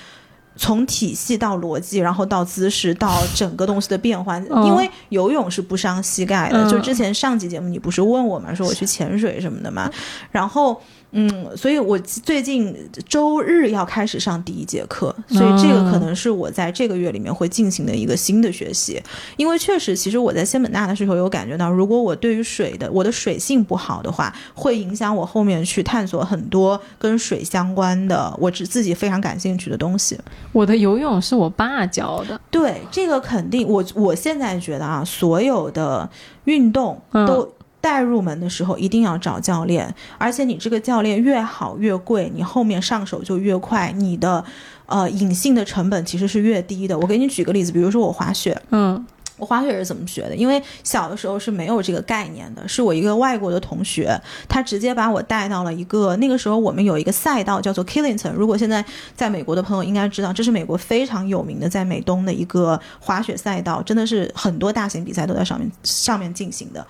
[0.59, 6.63] 从体系到逻辑，然后到姿势，到整个东西的变换，嗯因为游泳是不伤膝盖的。
[6.63, 8.51] 嗯就之前上期节目你不是问我嘛？
[8.55, 9.89] 说我去潜水什么的嘛，
[10.31, 10.81] 然后。
[11.11, 12.75] 嗯，所以我最近
[13.07, 19.01] 周日要开始上第一节课，所以这个可能是我在这个月里面会进行的一个新的学习。
[19.37, 30.19] 因为确实，其实我在仙本那的时候有感觉到，如果我对于水的我的水性不好的话，会影响我后面去探索很多跟水相关的我只自己非常感兴趣的东西。
[30.51, 36.07] 我的游泳是我爸教的，对，这个肯定，我我现在觉得啊，所有的
[36.43, 37.49] 运动嗯都。
[37.87, 44.43] 带入门的时候一定要找教练，而且你这个教练越好越贵，你后面上手就越快，你的
[44.87, 46.99] 呃隐性的成本其实是越低的。
[46.99, 49.05] 我给你举个例子，比如说我滑雪，嗯
[49.37, 50.35] 我滑雪是怎么学的？
[50.35, 54.19] 因为小的时候是没有这个概念的，是我一个外国的同学，
[54.49, 58.33] 他直接把我带到了一个那个时候我们有一个赛道叫做 Killington。
[58.33, 58.83] 如果现在
[59.15, 66.85] 在美国的朋友应该知道，这是美国非常有名的在美东的一个滑雪赛道，真的是很多大型比赛都在上面上面进行的。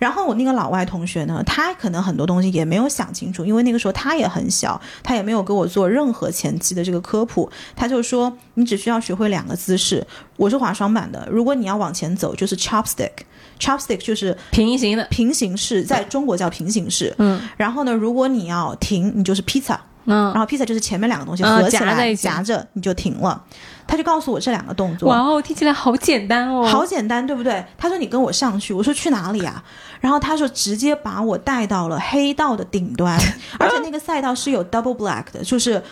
[0.00, 10.04] 然后我那个老外同学呢，他可能很多东西也没有想清楚，因为那个时候他也很小，他也没有给我做任何前期的这个科普，他就说你只需要学会两个姿势。
[10.36, 17.14] 我是滑双板的，如果你要往前走，就是 chopstick，chopstick 就是平行的，平行式，在中国叫平行式。
[17.18, 19.76] 嗯然后呢，如果你要停，你就是 pizza，
[20.06, 23.44] 嗯然，后 pizza 就是前面两个东西嗯合起来夹着你就停了。
[23.90, 27.64] 他就告诉我这两个动作，哇哦，听起来好简单哦，好简单，对不对？
[27.76, 29.60] 他说你跟我上去，我说去哪里啊？
[30.00, 33.18] 然后他说直接把我带到了黑道的顶端，
[33.58, 35.82] 而且那个赛道是有 double black 的，就是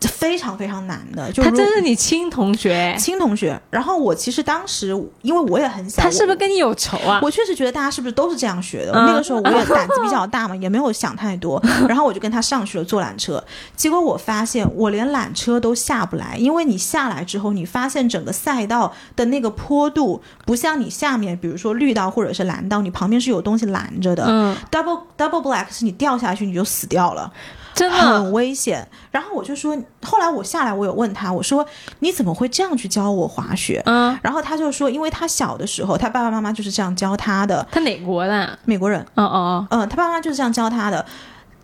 [0.00, 1.30] 非常非常难的。
[1.32, 3.60] 就他真是你亲同学，亲同学。
[3.70, 4.88] 然后我其实当时
[5.22, 7.20] 因为我也很小，他是不是跟你有仇啊？
[7.22, 8.92] 我确实觉得大家是不是都是这样学的？
[8.92, 11.62] 嗯那个时候我也胆子比较大嘛，也没有想太多。
[11.88, 13.42] 然后我就跟他上去了坐缆车，
[13.76, 24.24] 结果我发现我连缆车都下不来，因为你下来之后，你发现整个赛道的那个坡度不像你下面，比如说绿道或者是蓝道，你旁边是有东西拦着的。
[24.28, 27.32] 嗯，Double double black 是你掉下去你就死掉了，
[27.78, 28.86] 真的很危险。
[29.10, 31.64] 然后我就说，后来我下来，我有问他，我说
[32.00, 33.80] 你怎么会这样去教我滑雪？
[33.86, 38.58] 嗯，然后他就说，因为他小的时候，他爸爸妈妈就是这样教他的，他哪国的？
[38.64, 41.04] 美国人，哦哦嗯、他爸妈就是这样教他的。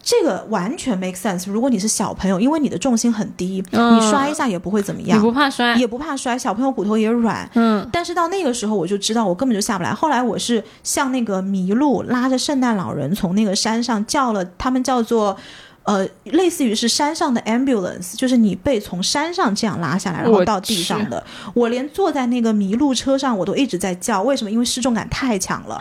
[0.06, 1.50] 这个完全 make sense。
[1.50, 5.74] 如果你是小朋友，因为你的重心很低，嗯你摔一下也不会怎么样，你样，不怕摔？
[5.76, 6.36] 也不怕摔。
[6.36, 9.94] 小朋友骨头也软，嗯但是到那个时候我就知道我根本就下不来。
[9.94, 15.34] 后来我是像那个麋鹿拉着圣诞老人从那个山上叫了，他们叫做。
[15.85, 21.22] 呃，类似于是山上的 ambulance，就是你被从山上这样拉下来，然后到地上的。
[21.53, 24.22] 我连坐在那个麋鹿车上，我都一直在叫。
[24.22, 24.51] 为什么？
[24.51, 25.78] 因为失重感太强了。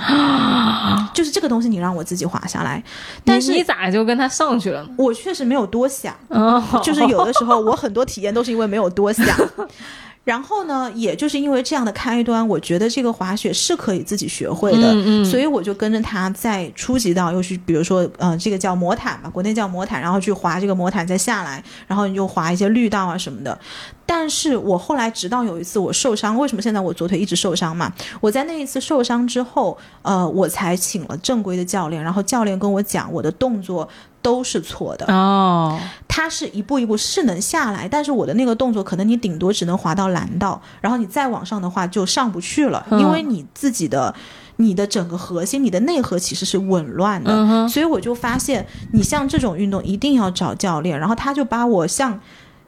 [1.14, 2.84] 就是这个东西，你让我自己滑下来，
[3.24, 4.90] 但是你你咋就跟他上去了呢？
[4.98, 6.14] 我确实没有多想。
[6.28, 9.26] 哦，就是有的时候我很多体验都是因为没有多想。
[10.24, 23.60] 然后呢，也就是因为这样的开端，我觉得这个滑雪是可以自己学会的，嗯嗯所以我就跟着他在初级道又去，比如说，呃，这个叫魔毯吧，国内叫魔毯，然后去滑这个魔毯再下来，然后你就滑一些绿道啊什么的。
[24.06, 27.92] 但是我后来直到有一次我受伤，为什么现在我左腿一直受伤嘛？
[28.22, 33.88] 我在那一次受伤之后，呃，我才请了正规的教练，然后教练跟我讲我的动作
[34.24, 35.06] 都是错的。
[35.14, 44.16] 哦，它是一步一步是能下来，但是我的那个动作可能你顶多只能滑到蓝道，然后你再往上的话就上不去了，嗯因为你自己的。
[44.58, 52.20] 你的整个核心，你的内核其实是紊乱的，嗯所以我就发现，你像这种运动一定要找教练，然后他就把我像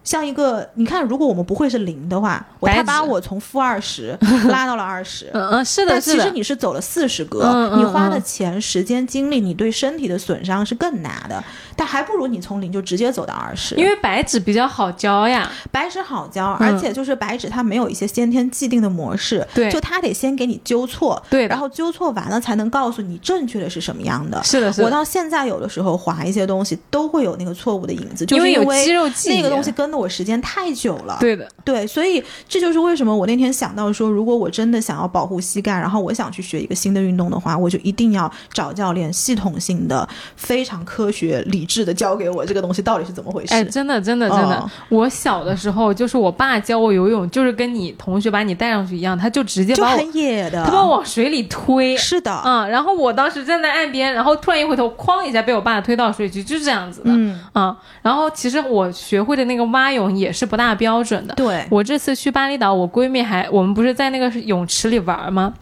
[0.05, 8.23] 像一个，你看，如果我们不会是零的话，我他把我从负二十 拉到了二十，嗯嗯，是的，但其实，你是走了四十格，你花的嗯。
[8.23, 11.43] 钱、时间、精力，你对身体的损伤是更大的。
[11.75, 15.51] 但还不如你从零就直接走到二十，因为白纸比较好教呀。
[15.71, 24.41] 白纸好教，嗯而且就是白纸它没有一些先天既定的模式，对就它得先给你纠错，对然后纠错完了才能告诉你正确的是什么样的。
[24.43, 31.17] 是的，是的，我到现在有的时候划一些东西都会有那个错误的影子，就因为有是因为肌肉记忆那个东西跟了我时间太久了。
[31.19, 43.53] 对的，对，所以这就是为什么我那天想到说，如果我真的想要保护膝盖，然后我想去学一个新的运动的话，我就一定要找教练，系统性的、非常科学、理理智的教给我这个东西到底是怎么回事。
[43.55, 51.97] 哎，真的，真的，真的，哦我小的时候就是我爸教我游泳，就是跟你同学把你带上去一样，他就直接把我，就很野的，他把我往水里推。
[51.97, 57.07] 是的，嗯、然后我当时站在岸边，然后突然一回头，哐一下被我爸推到水里去，就是这样子的。
[57.07, 61.33] 嗯，啊，然后其实我学会的那个蛙泳也是不大标准的。
[61.33, 65.53] 对，我这次去巴厘岛，我闺蜜还我们不是在那个泳池里玩吗？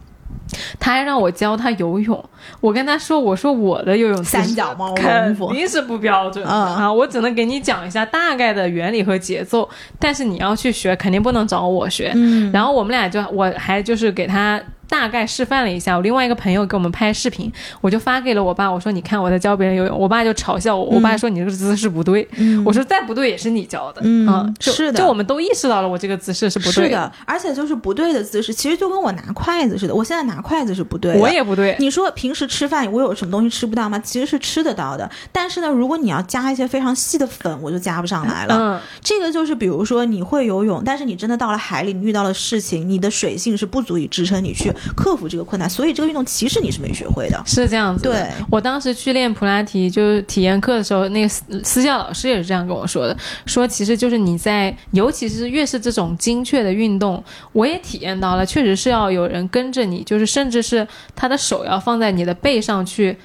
[0.79, 2.23] 她还让我教他游泳。
[2.59, 4.93] 我跟他说，我说我的游泳姿势三脚猫。
[4.93, 6.75] 肯功夫定是不标准的、嗯。
[6.75, 9.67] 啊，我只能给你讲一下大概的原理和节奏，
[9.99, 12.11] 但是你要去学，肯定不能找我学。
[12.15, 14.61] 嗯，然后我们俩就我还就是给她
[14.93, 31.19] 大概示范了一下，我另外一个朋友给我们拍视频，我就发给了我爸，我说你看我在教别人游泳，我爸就嘲笑我，我爸说你这个姿势不对，嗯我说再不对也是你教的，嗯啊是的就我们都意识到了我这个姿势是不对是的，而且就是不对的姿势，其实就跟我拿筷子似的，我现在拿筷子是不对的。
[31.19, 33.97] 我也不对，你说平时吃饭我有什么东西吃不到吗？
[33.97, 38.55] 其实是吃得到的，但是呢，如果你要加一些非常细的粉，我就加不上来了。
[38.59, 47.41] 嗯，这个就是比如说你会游泳，但是你真的到了海里，你遇到了事情，你的水性是不足以支撑你去克服这个困难，所以这个运动其实你是没学会的。
[47.45, 48.03] 是这样子。
[48.03, 63.17] 对我当时去练普拉提，就是体验课的时候，那个私私教老师也是这样跟我说的，说其实就是你在，尤其是越是这种精确的运动，我也体验到了，确实是要有人跟着你，就是甚至是他的手要放在你的背上去。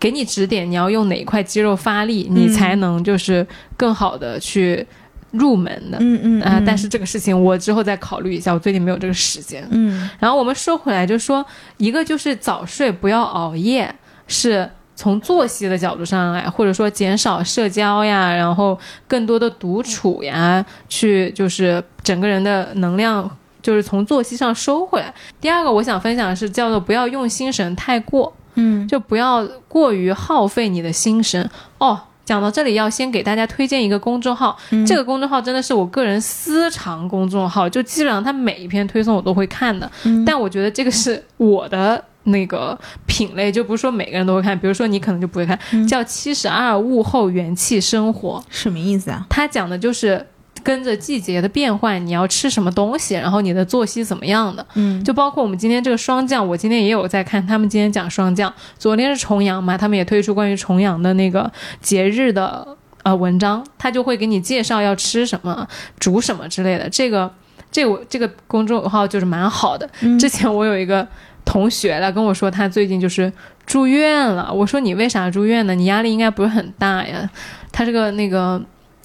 [0.00, 3.44] 给你指点，你要用哪一块肌肉发力，你才能就是
[3.76, 4.86] 更好的去
[5.30, 5.98] 入门的。
[6.00, 9.66] 嗯嗯啊、但是这个事情我之后再考虑一下，我最近没有这个时间。
[9.70, 11.44] 嗯然后我们说回来，就说
[11.76, 13.94] 一个就是早睡，不要熬夜，
[14.26, 23.30] 是从作息的角度上来，或者说减少社交呀，然后更多的独处呀，去就是整个人的能量。
[23.60, 25.12] 就是从作息上收回来。
[25.40, 32.00] 第二个，我想分享的是叫做不要用心神太过，嗯就不要过于耗费你的心神哦。
[32.28, 39.90] 讲到这里，要先给大家推荐一个公众号，嗯这个公众号真的是我个人私藏公众号，就基本上它每一篇推送我都会看的。
[40.04, 44.58] 嗯但我觉得这个是我的那个品类，就不是说每个人都会看。
[44.58, 49.24] 比如说你可能就不会看，嗯叫《七十二物后元气生活》，什么意思啊？
[49.30, 50.26] 它讲的就是
[50.62, 54.64] 跟着季节的变换，你要吃什么东西，然后你的作息怎么样的。
[54.74, 61.50] 嗯就包括我们今天这个霜降，我今天也有在看，他们今天讲霜降，昨天是重阳嘛，他们也推出关于重阳的那个
[61.80, 65.66] 节日的呃文章，他就会给你介绍要吃什么、
[65.98, 66.88] 煮什么之类的。
[66.90, 67.30] 这个
[67.70, 69.88] 这个这个公众号就是蛮好的。
[70.00, 71.06] 嗯之前我有一个
[71.44, 73.32] 同学来跟我说，他最近就是
[73.66, 74.52] 住院了。
[74.52, 75.74] 我说你为啥住院呢？
[75.74, 77.28] 你压力应该不是很大呀？
[77.72, 78.60] 他这个那个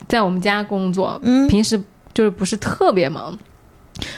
[0.07, 1.81] 在我们家工作，嗯平时
[2.13, 3.37] 就是不是特别忙。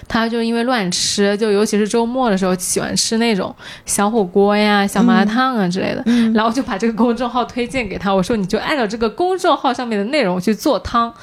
[0.07, 3.53] 他就因为乱吃，就尤其是周末的时候，喜欢吃那种
[3.85, 8.13] 小火锅呀、小麻辣烫啊之类的，嗯然后就把这个公众号推荐给他。
[8.13, 11.13] 我说你就按照这个公众号上面的内容去做汤。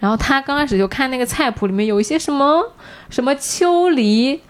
[0.00, 2.72] 然后他刚开始就看那个菜谱里面有一些什么
[3.10, 4.40] 什么秋梨，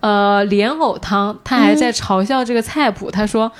[0.00, 3.10] 呃莲藕汤，他还在嘲笑这个菜谱。
[3.10, 3.50] 他说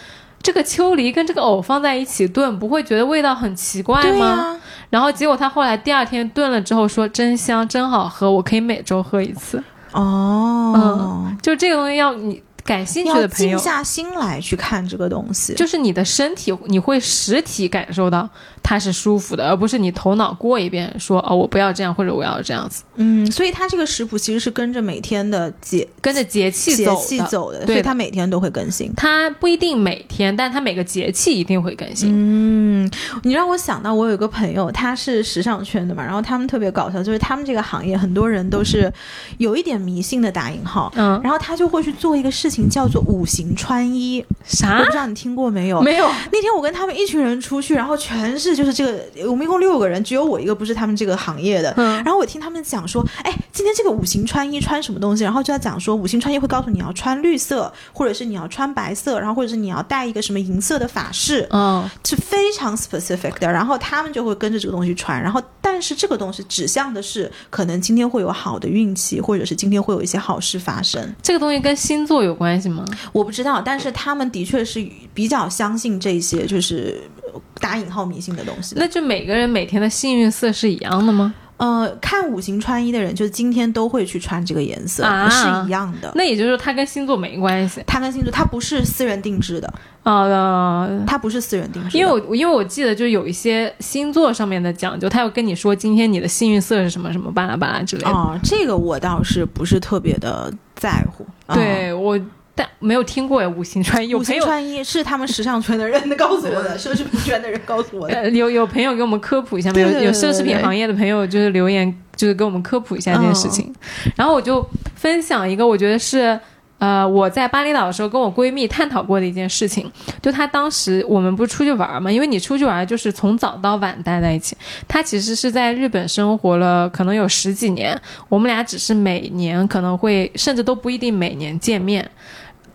[0.43, 4.61] 这个秋梨跟这个藕放在一起炖，不会觉得味道很奇怪对吗？
[4.93, 9.63] 呀、然后结果他后来第二天炖了之后说真香，真好喝，我可以每周喝一次。
[9.93, 15.55] 哦，就这个东西要你感兴趣的朋友静，下心来去看这个东西。
[15.55, 18.29] 就是你的身体你会实体感受到
[18.63, 27.07] 它是舒服的，而不是你头脑过一遍说哦我不要这样或者我要这样子，嗯，所以它这个食谱其实是跟着每天的节跟着节气节走的。
[27.07, 28.93] 气走的，对所以它每天都会更新。
[28.97, 32.11] 它不一定每天，但它每个节气一定会更新。
[32.13, 32.91] 嗯，
[33.23, 38.93] 你让我想到我有一个朋友，他是时尚圈的嘛，然后他们特别搞笑，就是他们这个行业很多人都是
[39.39, 45.81] 有一点迷信的打引号，嗯，然后他就会去做一个事情叫做五行穿衣，我啥不知道你听过没有？
[45.81, 46.07] 没有？
[46.33, 51.73] 那天我跟他们一群人出去，然后全是就是这个，我们一共六个人，只有我一个不是他们这个行业的。
[51.77, 55.23] 嗯然后我听他们讲说，哎，今天这个五行穿衣穿什么东西？
[55.25, 63.51] 然后就在讲说，五行穿衣会告诉你要穿绿色，或者是你要穿白色，然后或者是你要带一个什么银色的法式，嗯是非常 specific 的。
[63.51, 65.23] 然后他们就会跟着这个东西穿。
[65.23, 71.15] 然后，但是这个东西指向的是，可能今天会有好的运气，或者是今天会有一些好事发生。
[71.23, 72.85] 这个东西跟星座有关系吗？
[73.13, 77.01] 我不知道，但是他们的确是比较相信这些，就是
[77.33, 78.81] 呃打引号迷信的东西的。
[78.81, 81.35] 那就每个人每天的幸运色是一样的吗？
[81.59, 86.11] 呃，看五行穿衣的人，就是今天都会去穿这个颜色，啊是一样的。
[86.17, 89.73] 那也就是说，它跟星座没关系它跟星座，它不是私人定制的，
[90.03, 91.99] 啊、呃它不是私人定制的。
[92.01, 98.11] 因为我因为我记得就有一些星座上面的讲究，他要跟你说今天你的幸运色是什么什么巴拉巴拉之类的。
[98.11, 100.53] 哦，这个我倒是不是特别的
[100.83, 101.25] 在乎。
[101.47, 102.19] 啊对我，
[102.55, 108.15] 但没有听过哎，五行穿衣有五朋友行穿衣是他们时尚圈的人告诉我的，奢侈品圈的人告诉我的。
[108.21, 109.81] 呃有有朋友给我们科普一下吗？
[109.81, 113.73] 有有奢侈品行业的朋友就是留言，就是给我们科普一下这件事情。
[114.17, 116.39] 然后我就分享一个，我觉得是。
[116.83, 119.89] 呃，我在巴厘岛的时候跟我闺蜜探讨过的一件事情，
[120.21, 124.57] 就她当时我们不是出去玩嘛，因为你出去玩就是从早到晚待在一起。
[124.89, 127.97] 她其实是在日本生活了可能有十几年，
[128.29, 132.11] 我们俩只是每年可能会，甚至都不一定每年见面，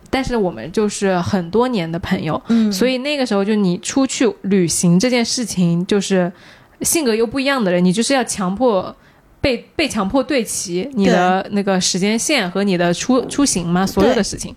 [0.08, 2.42] 但是我们就是很多年的朋友。
[2.48, 6.32] 嗯所以那个时候就你出去旅行这件事情，就是
[6.80, 8.96] 性格又不一样的人，你就是要强迫。
[9.40, 14.54] 被被强迫对齐你的那个时间线和你的出出行嘛，所有的事情。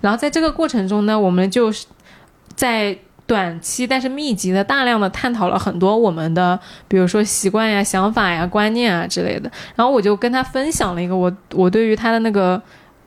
[0.00, 1.86] 然后在这个过程中呢，我们就是
[2.54, 2.96] 在
[3.26, 9.50] 短期但是密集的大量的探讨了很多我们的，比如说习惯呀、想法呀、观念啊之类的。
[9.74, 12.60] 然后我就跟他分享了一个我我对于他的那个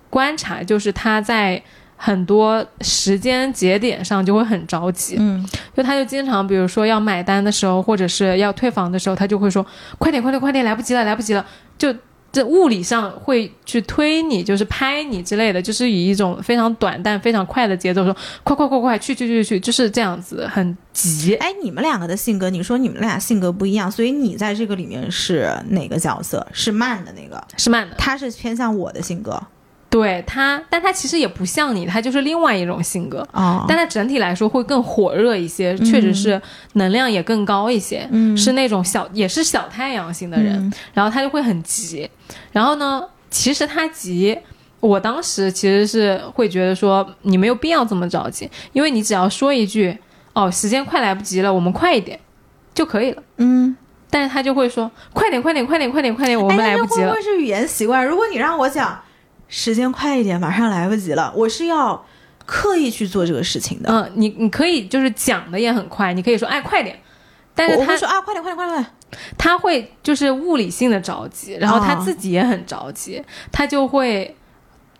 [0.09, 1.61] 观察，就是他在
[1.97, 5.15] 很多时间节点上就会很着急。
[5.17, 5.45] 嗯，
[5.75, 9.65] 就他就经常，比如说要买单的时候，或者是要退房的时候，他就会说
[9.97, 11.45] ：“快点，快点，快点，来不及了，来不及了。”
[11.77, 11.93] 就
[12.31, 21.33] 这物理上会去推你，就是拍你之类的，就是以一种非常短但非常快的节奏说：“快快快快，去去去去！”就是这样子，很急。
[21.35, 26.45] 哎，你们两个的性格，你说你们俩性格不一样，所以你在这个里面是哪个角色？
[26.51, 29.41] 是慢的那个，是慢的，他是偏向我的性格
[29.89, 33.25] 对他，但他其实也不像你，他就是另外一种性格。
[33.31, 33.65] 哦。
[33.67, 36.41] 但他整体来说会更火热一些，确实是
[36.73, 38.35] 能量也更高一些，嗯。
[38.35, 40.73] 是那种小也是小太阳型的人，嗯。
[40.93, 42.09] 然后他就会很急，
[42.51, 44.37] 然后呢，其实他急，
[44.79, 49.97] 我当时其实是会觉得说你没有必要这么着急，因为你只要说一句
[50.33, 52.19] 哦时间快来不及了，我们快一点
[52.75, 53.75] 就可以了，嗯，
[54.09, 58.05] 但是他就会说快点快点快点快点快点，我们哎来不及会不会，是语言习惯？
[58.05, 58.99] 如果你让我讲
[59.47, 62.05] 时间快一点，马上来不及了，我是要
[62.45, 63.91] 刻意去做这个事情的。
[63.91, 66.97] 嗯，你你可以就是讲的也很快，你可以说哎快点。
[67.55, 68.85] 但是他会说啊，快点，快点，快点！
[69.35, 73.19] 他会就是物理性的着急，然后他哦自己也很着急，
[73.51, 74.35] 他就会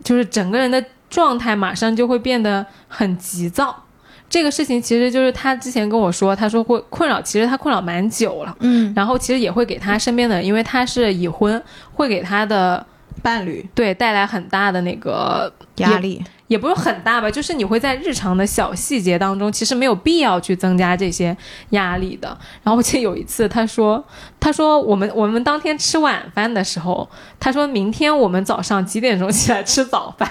[0.03, 3.83] 就是整个人的状态马上就会变得很急躁。
[4.27, 8.57] 这个事情其实就是他之前跟我说，他说会困扰，其实他困扰蛮久了。
[8.61, 11.61] 嗯，然后其实也会给他身边的人，因为他是已婚，
[11.93, 12.83] 会给他的
[13.21, 21.35] 伴侣对带来很大的那个压力，也不是很大吧，就是你会在日常的小细节当中，其实没有必要去增加这些
[21.71, 22.27] 压力的。
[22.63, 24.03] 然后我记得有一次，他说，
[24.39, 27.09] 他说我们我们当天吃晚饭的时候，
[27.39, 30.29] 他说明天我们早上几点钟起来吃早饭？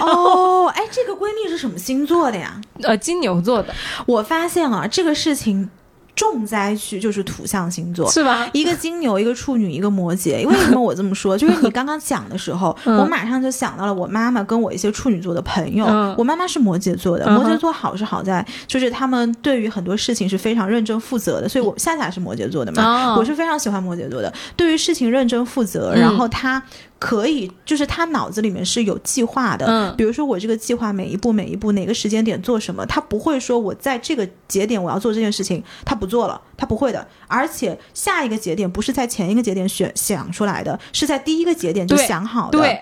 [0.00, 2.60] 哦， 哎，这个闺蜜是什么星座的呀？
[2.82, 3.72] 呃，金牛座的
[4.06, 5.70] 我发现啊，这个事情
[6.14, 8.10] 重灾区就是土象星座。
[8.10, 8.48] 是吧？
[8.52, 10.46] 一个金牛，一个处女，一个摩羯。
[10.46, 11.36] 为什么我这么说？
[11.36, 15.86] 就是你刚刚讲的时候， 嗯我马上就想到了我妈妈跟我一些处女座的朋友。
[15.86, 21.48] 嗯我妈妈是摩羯座的，摩羯座好是好在，就是他们对于很多事情是非常认真负责的。
[21.48, 26.62] 所以我夏夏是摩羯座的嘛，哦我是非常喜欢摩羯座的，对于事情认真负责，嗯然后他
[27.02, 29.66] 可以，就是他脑子里面是有计划的。
[29.66, 37.04] 嗯比如说我这个计划每一步每一步哪个时间点做什么，他不会说我在这个节点我要做这件事情，他不做了，他不会的。
[37.26, 42.58] 而且下一个节点不是在前一个节点选想出来的，是在第一个节点就想好的。
[42.58, 42.80] 对，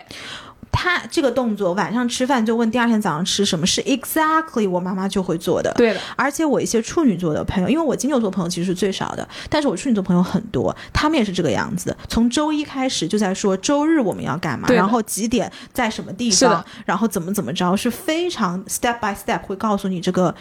[0.73, 5.73] 他这个动作晚上吃饭就问第二天早上吃什么，是 exactly 我妈妈就会做的。
[5.77, 11.97] 对的，而且我一些处女座的朋友，因为我金牛座朋友其实是最少的，但是我处女座朋友很多，他们也是这个样子。
[12.09, 20.35] 从周一开始就在说周日我们要干嘛，然后几点在什么地方，然后怎么怎么着，是非常 step by step 会告诉你这个。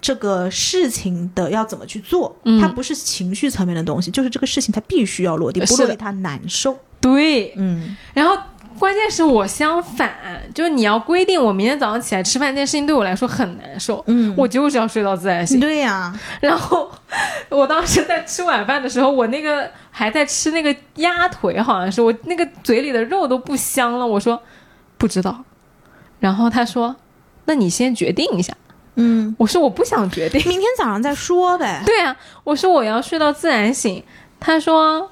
[0.00, 6.78] 这个事情的要怎么去做，嗯它不是情绪层面的东西，就是这个事情它必须要落地，不落地它难受。
[7.00, 7.54] 对。
[7.56, 8.36] 嗯，然后
[8.78, 10.12] 关键是我相反，
[10.54, 14.02] 就是你要规定我明天早上起来吃饭这件事情对我来说很难受。
[14.06, 15.60] 嗯我就是要睡到自然醒。
[15.60, 16.90] 对呀、然后
[17.48, 24.06] 我当时在吃晚饭的时候，我那个还在吃那个鸭腿，好像是我那个嘴里的肉都不香了。
[24.06, 24.40] 我说
[24.98, 25.44] 不知道，
[26.20, 26.96] 然后他说
[27.46, 28.54] ：“那你先决定一下。
[28.96, 30.40] 嗯”，我说：“我不想决定。
[30.48, 31.82] 明天早上再说呗”。
[31.86, 34.02] 对啊，我说我要睡到自然醒。
[34.40, 35.10] 他说：“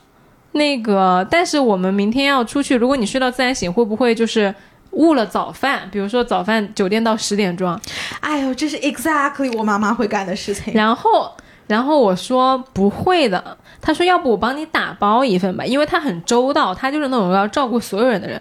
[0.52, 4.54] 那个，但是我们明天要出去，如果你睡到自然醒，会不会就是
[4.92, 5.88] 误了早饭？
[5.90, 7.78] 比如说早饭酒店到十点钟，
[8.20, 10.74] 哎呦，这是 exactly 我妈妈会干的事情。
[10.74, 11.32] 然后，
[11.66, 18.40] 然后我说不会的，他说要不我帮你打包一份吧，因为他很周到，他就是那种要照顾所有人的人。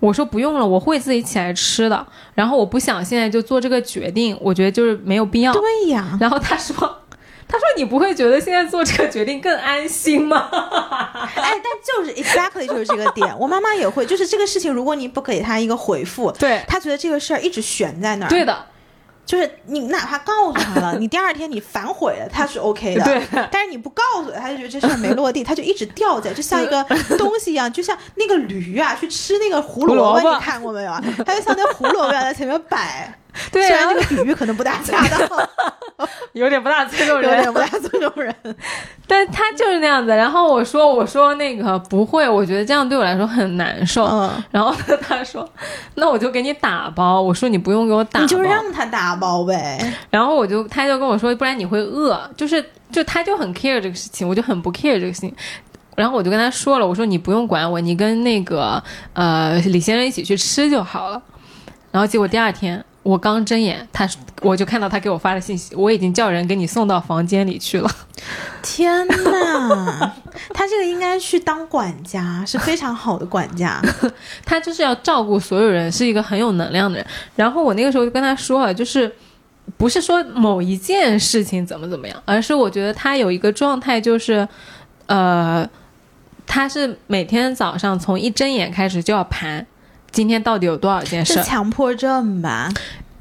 [0.00, 2.04] 我说不用了，我会自己起来吃的。
[2.34, 5.52] 然后我不想现在就做这个决定，我觉得就是没有必要。
[5.52, 6.92] 对呀，然后他说，
[7.52, 10.48] 他说你不会觉得现在做这个决定更安心吗？
[11.36, 18.28] 哎，但就是 exactly 就是这个点，我妈妈也会，就是这个事情，如果你不给她一个回复，对她觉得这个事儿一直悬在那儿。
[18.30, 18.56] 对的，
[19.26, 23.04] 就是你哪怕告诉他了， 你第二天你反悔了，他是 OK 的。
[23.04, 26.82] 对但是你不告诉他，他就觉得这事儿没落地， 他就一直吊在，就像一个
[27.18, 31.02] 东西一样，就像那个驴啊，去吃那个胡萝卜，你看过没有啊？
[31.26, 33.18] 他就像那胡萝卜在前面摆。
[33.50, 35.48] 对啊虽然这个比喻可能不大恰当，
[36.32, 38.34] 有点不大尊重人有人，点不大尊重人。
[39.06, 40.10] 但他就是那样子。
[40.14, 44.04] 然后我说我说那个不会，我觉得这样对我来说很难受。
[44.04, 45.48] 嗯然后呢他说，
[45.94, 47.20] 那我就给你打包。
[47.20, 49.78] 我说你不用给我打包，你就让他打包呗。
[50.10, 52.18] 然后我就他就跟我说，不然你会饿。
[52.36, 55.34] 就是就他就很 care 这个事情，我就很不 care 这个事情。
[55.94, 61.20] 然后我就跟他说了，我说你不用管我，你跟那个呃李先生一起去吃就好了。
[61.90, 64.08] 然后结果第二天我刚睁眼，他
[64.40, 67.90] 我就看到他给我发的信息，我已经叫人给你送到房间里去了。
[68.62, 70.14] 天哪，
[70.54, 73.82] 他这个应该去当管家，是非常好的管家。
[74.46, 77.06] 他就是要照顾所有人，是一个很有能量的人。
[77.34, 79.12] 然后我那个时候就跟他说了，就是
[79.76, 84.46] 不是说某一件事情怎么怎么样，而是我觉得他有一个状态，就是
[85.06, 85.68] 呃，
[86.46, 89.66] 他是每天早上从一睁眼开始就要盘。
[90.12, 91.42] 今天到底有多少件事是？
[91.42, 92.70] 强迫症吧？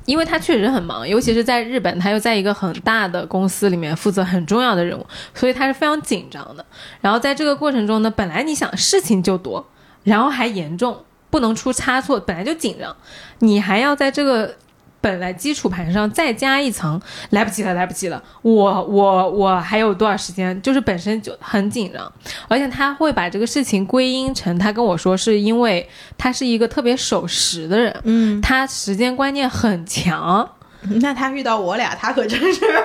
[0.06, 6.66] 因为他确实很忙，尤其是在日本，他又在一个很大的公司里面负责很重要的任务，所以他是非常紧张的。
[7.00, 9.66] 然后在这个过程中呢，本来你想事情就多，
[10.04, 12.94] 然后还严重，不能出差错，本来就紧张，
[13.39, 14.56] 你还要在这个
[15.02, 20.62] 本来基础盘上再加一层，来不及了，来不及了，我我我还有多少时间？
[20.62, 22.10] 就是本身就很紧张，
[22.47, 30.47] 而且他会把这个事情归因成他跟我说是因为他是一个特别守时的人，嗯，他时间观念很强。
[31.01, 32.65] 那他遇到我俩，他可真是。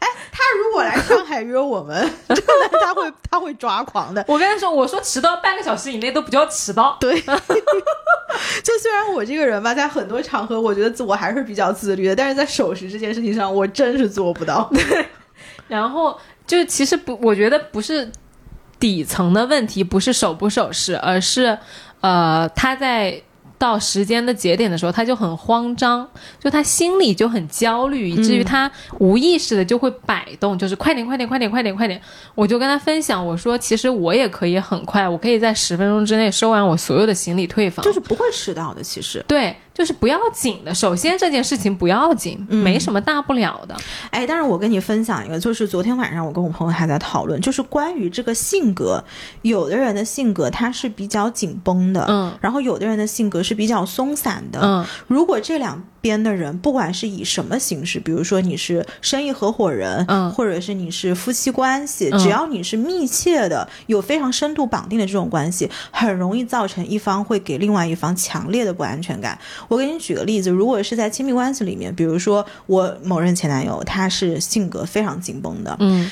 [0.00, 4.24] 哎，他如果来上海约我们， 真的他会他会抓狂的。
[4.26, 6.96] 我跟他说，我说迟到半个小时以内都不叫迟到。
[7.00, 14.68] 对，就虽然我这个人吧，在很多场合，我觉得自我还是比较自律的，但是在守时这件事情上，我真是做不到。
[14.72, 15.06] 对
[15.68, 18.10] 然后就其实不，我觉得不是
[18.80, 21.56] 底层的问题，不是守不守时，而是
[22.00, 23.22] 呃他在。
[23.60, 26.08] 到时间的节点的时候，他就很慌张，
[26.42, 32.00] 就他心里就很焦虑，以至于他无意识的就会摆动，就是快点，快点，快点，快点，快点。
[32.34, 39.22] 我就跟他分享，我说其实我也可以很快，我可以在十分钟之内收完我所有的行李退房，就是不会迟到的，其实。
[39.28, 40.74] 对，就是不要紧的。
[40.74, 43.76] 首先这件事情不要紧，没什么大不了的。
[44.10, 49.02] 哎，但是我跟你分享一个，就是昨天晚上我跟我朋友还在讨论，就是关于这个性格，
[49.42, 69.38] 有的人的性格他是比较紧绷的，嗯，然后有的人的性格是比较松散的，嗯，如果这两边的人，不管是以什么形式，比如说你是生意合伙人，嗯或者是你是夫妻关系，嗯只要你是密切的、有非常深度绑定的这种关系，很容易造成一方会给另外一方强烈的不安全感。
[69.68, 76.10] 我给你举个例子，如果是在亲密关系里面，比如说我某任前男友，他是性格非常紧绷的，嗯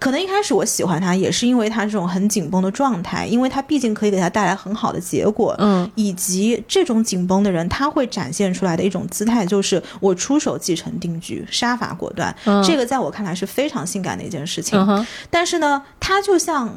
[0.00, 5.54] 可能一开始我喜欢他，也是因为他这种很紧绷的状态，因为他毕竟可以给他带来很好的结果。
[5.58, 12.34] 嗯以及这种紧绷的人，他会展现出来的一种姿态，就是我出手即成定局，杀伐果断。
[12.46, 14.78] 嗯，这个在我看来是非常性感的一件事情。
[14.88, 16.74] 嗯，但是呢，他就像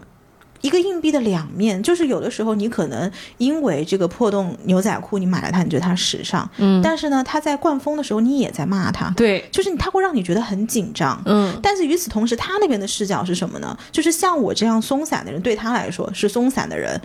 [0.63, 11.21] 一个硬币的两面，就是有的时候你可能因为这个破洞牛仔裤你买了它，你觉得它时尚，嗯，但是呢，它在灌风的时候你也在骂它，对，就是它会让你觉得很紧张。
[11.25, 13.77] 嗯但是与此同时，他那边的视角是什么呢？
[13.91, 16.99] 就是像我这样松散的人，对他来说是松散的人，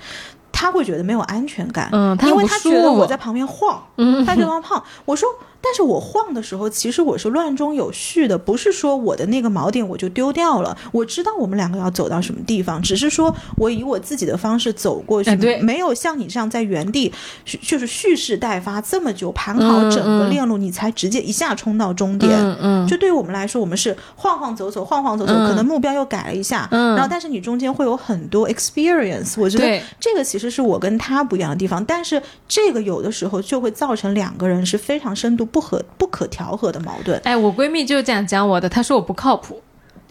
[0.52, 4.80] 他会觉得没有安全感，嗯，因为他觉得我在旁边晃，嗯他觉得我胖。
[5.04, 5.28] 我说，
[5.60, 10.76] 但是我晃的时候，其实我是乱中有序的，不是说我的那个锚点我就丢掉了。
[10.92, 15.60] 我知道我们两个要走到什么地方，只是说我以我自己的方式走过去，哎对。
[15.60, 17.12] 没有像你这样在原地
[17.44, 22.32] 就是蓄势待发这么久，盘好整个链路，你才直接一下冲到终点。
[22.32, 22.86] 嗯嗯。
[22.86, 26.94] 就对于我们来说，我们是晃晃走走，晃晃走走，嗯可能目标又改了一下，嗯。
[26.94, 37.20] 然后但是你中间会有很多 experience，我觉得这个其实是我跟他不一样的地方，但是这个有的时候就会造成两个人是非常深度不合、不可调和的矛盾。
[37.24, 39.60] 哎，我闺蜜就是这样讲我的，她说我不靠谱，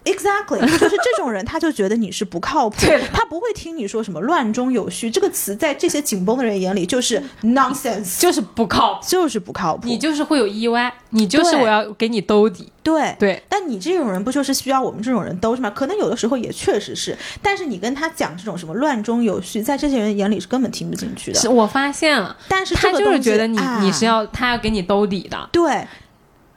[0.08, 9.88] Exactly， 就是这种人，他就觉得你是不靠谱对，他不会听你说什么“乱中有序”这个词，在这些紧绷的人眼里就是 nonsense，就是不靠谱，就是不靠谱。
[9.88, 13.16] 你就是会有意外，你就是我要给你兜底，对。
[13.20, 15.70] 对，但你这种人不就是需要我们这种人兜是吗？
[15.72, 21.40] 可能有的时候也确实是，但是你跟他讲这种什么乱中有序，在这些人眼里是根本听不进去的。
[21.40, 23.80] 是我发现了，但是他就是觉得你啊。
[23.82, 25.86] 你是要他要给你兜底的，对。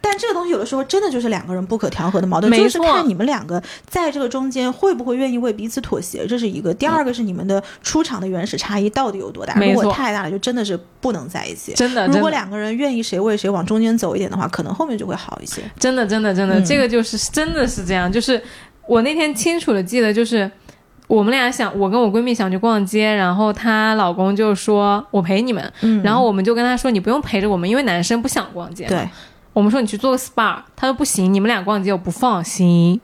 [0.00, 6.72] 但这个东西有的时候真的就是两个人不可调和的矛盾，就是看你们两个在这个中间会不会愿意为彼此妥协，这是一个。
[6.72, 11.74] 第二个是你们的出场的原始差异到底有多大，如果太大了，就真的是不能在一起。
[11.74, 15.62] 真的，如果两个人愿意谁为谁往中间走一点的话，可能后面就会好一些。
[15.78, 18.10] 真的，真的，真的，嗯这个就是真的是这样。
[18.10, 18.42] 就是
[18.86, 20.50] 我那天清楚的记得，就是
[21.06, 29.08] 我们俩想，我跟我闺蜜想去逛街，然后她老公就说我陪你们，嗯然后我们就跟他说你不用陪着我们，因为男生不想逛街。，对，
[29.60, 32.98] 我们说你去做个 SPA，他说不行，你们俩逛街我不放心，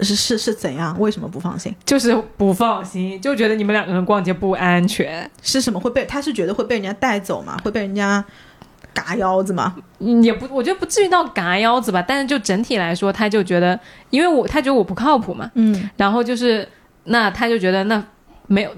[0.00, 0.98] 是是是怎样？
[0.98, 1.76] 为什么不放心？
[1.84, 5.30] 就是不放心，就觉得你们两个人逛街不安全。
[5.42, 6.06] 是什么会被？
[6.06, 7.58] 他是觉得会被人家带走吗？
[7.62, 8.24] 会被人家
[8.94, 9.76] 嘎腰子吗？
[9.98, 13.78] 嗯也不，我觉得不至于到嘎腰子吧，但是就整体来说，他就觉得，
[14.08, 16.66] 因为我他觉得我不靠谱嘛，嗯然后就是
[17.04, 18.02] 那他就觉得那
[18.46, 18.70] 没有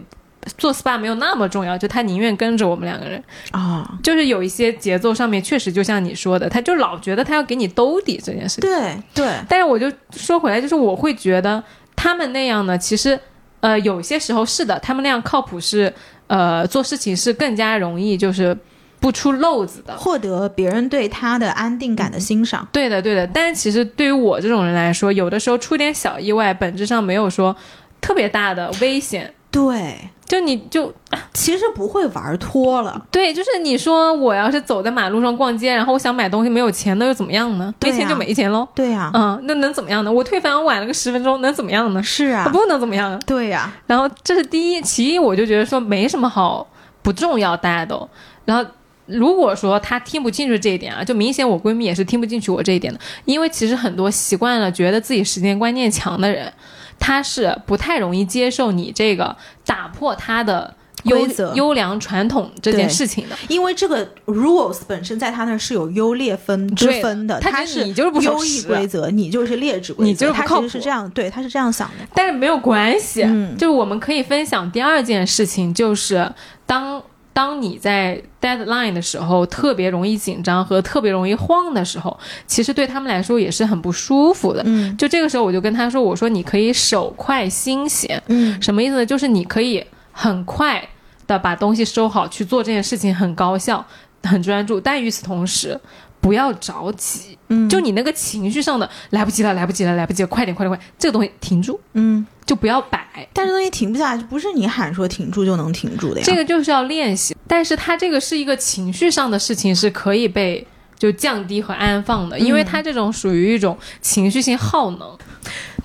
[0.56, 8.70] 做 SPA 没有那么重要，就他宁愿跟着我们两个人，啊、就是有一些节奏上面确实就像你说的，他就老觉得他要给你兜底这件事情。
[8.70, 11.62] 对对，但是我就说回来，就是我会觉得
[11.94, 13.18] 他们那样呢，其实
[13.60, 15.92] 呃有些时候是的，他们那样靠谱是
[16.28, 18.56] 呃做事情是更加容易，就是
[19.00, 19.96] 不出漏子的。
[19.96, 22.66] 获得别人对他的安定感的欣赏。
[22.72, 23.26] 对的，对的。
[23.26, 27.54] 但是其实对于我这种人来说，有的时候出点小意外，本质上没有说
[28.00, 29.32] 特别大的危险。
[29.50, 30.92] 对，就你就
[31.32, 33.06] 其实不会玩脱了。
[33.10, 37.72] 对，就是你说我要是走在马路上逛街，然后我想买东西没有钱，那又怎么样呢？
[37.80, 38.66] 没钱就没钱喽。
[38.74, 40.12] 对呀、嗯，那能怎么样呢？
[40.12, 42.02] 我退房晚了个十分钟，能怎么样呢？
[42.02, 43.18] 是啊，不能怎么样啊。
[43.24, 46.66] 对呀、然后这是第一，其一我就觉得说没什么好
[47.02, 48.08] 不重要，大家都。
[48.44, 48.68] 然后
[49.06, 56.52] 如果说他听不进去这一点啊，就明显我闺蜜也是听不进去我这一点的，因为其实很多习惯了觉得自己时间观念强的人，
[56.98, 60.74] 他是不太容易接受你这个打破他的
[61.04, 63.36] 优优良传统这件事情的。
[63.48, 70.62] 因为这个 rules 本身在他那儿是有优劣分之分的，他是你就是不守优异规则，你就是劣质规则，你就是不他靠谱。
[70.62, 72.06] 其实是这样，对，他是这样想的。
[72.12, 73.56] 但是没有关系，嗯。
[73.56, 76.28] 就是我们可以分享第二件事情，就是
[76.64, 77.00] 当
[77.36, 84.62] 当你在 deadline 的时候特别容易紧张和特别容易慌的时候，其实对他们来说也是很不舒服的。
[84.64, 89.04] 嗯就这个时候，我就跟他说：“我说你可以手快心闲，嗯什么意思呢？
[89.04, 90.82] 就是你可以很快
[91.26, 93.84] 的把东西收好，去做这件事情，很高效、
[94.22, 94.80] 很专注。
[94.80, 95.78] 但与此同时，
[96.26, 103.06] 不要着急，嗯，就你那个情绪上的来不及了，来不及了，来不及了，快点，快点，快，这个东西停住，嗯，就不要摆。
[103.32, 106.26] 但是东西停不下来，不是你喊说停住就能停住的呀。
[106.26, 110.66] 这个就是要练习，但是它这个是一个情绪上的事情，是可以被
[110.98, 115.16] 就降低和安放的，因为它这种属于一种情绪性耗能，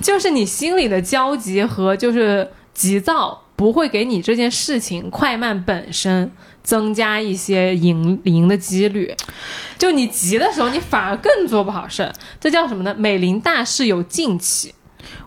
[0.01, 6.31] 就是你心里的焦急和就是急躁，不会给你这件事情快慢本身
[6.63, 9.15] 增加一些赢赢的几率。
[9.77, 12.95] 就你急的时候，你反而更做不好事儿，这叫什么呢？
[12.97, 14.73] 美林大事有静气。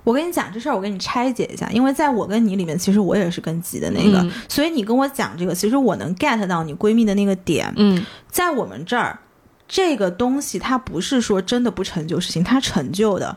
[0.02, 7.72] 我跟你讲这事儿，我给你拆解一下，因为在我跟你里面，其实我也是更急的那个，嗯所以你跟我讲这个，其实我能 get 到你闺蜜的那个点。
[7.76, 9.20] 嗯，在我们这儿，
[9.68, 13.36] 这个东西它不是说真的不成就事情，它成就的。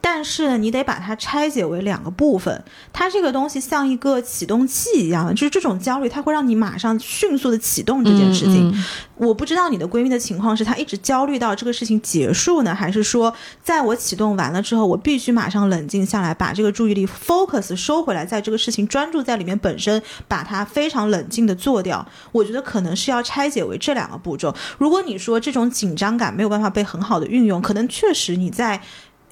[0.00, 2.64] 但是呢，你得把它拆解为两个部分。
[2.92, 8.68] 它这个东西像一个启动器一样的，就是这种焦虑，它会让你马上迅速的启动这件事情。
[8.68, 8.84] 嗯嗯
[9.16, 22.06] 我不知道你的闺蜜的情况是她一直焦虑到这个事情结束呢，还是说在我启动完了之后，我必须马上冷静下来，把这个注意力 focus 收回来，在这个事情专注在里面本身，把它非常冷静的做掉。
[22.30, 24.54] 我觉得可能是要拆解为这两个步骤。
[24.78, 28.80] 如果你说这种紧张感没有办法被很好的运用，可能确实你在。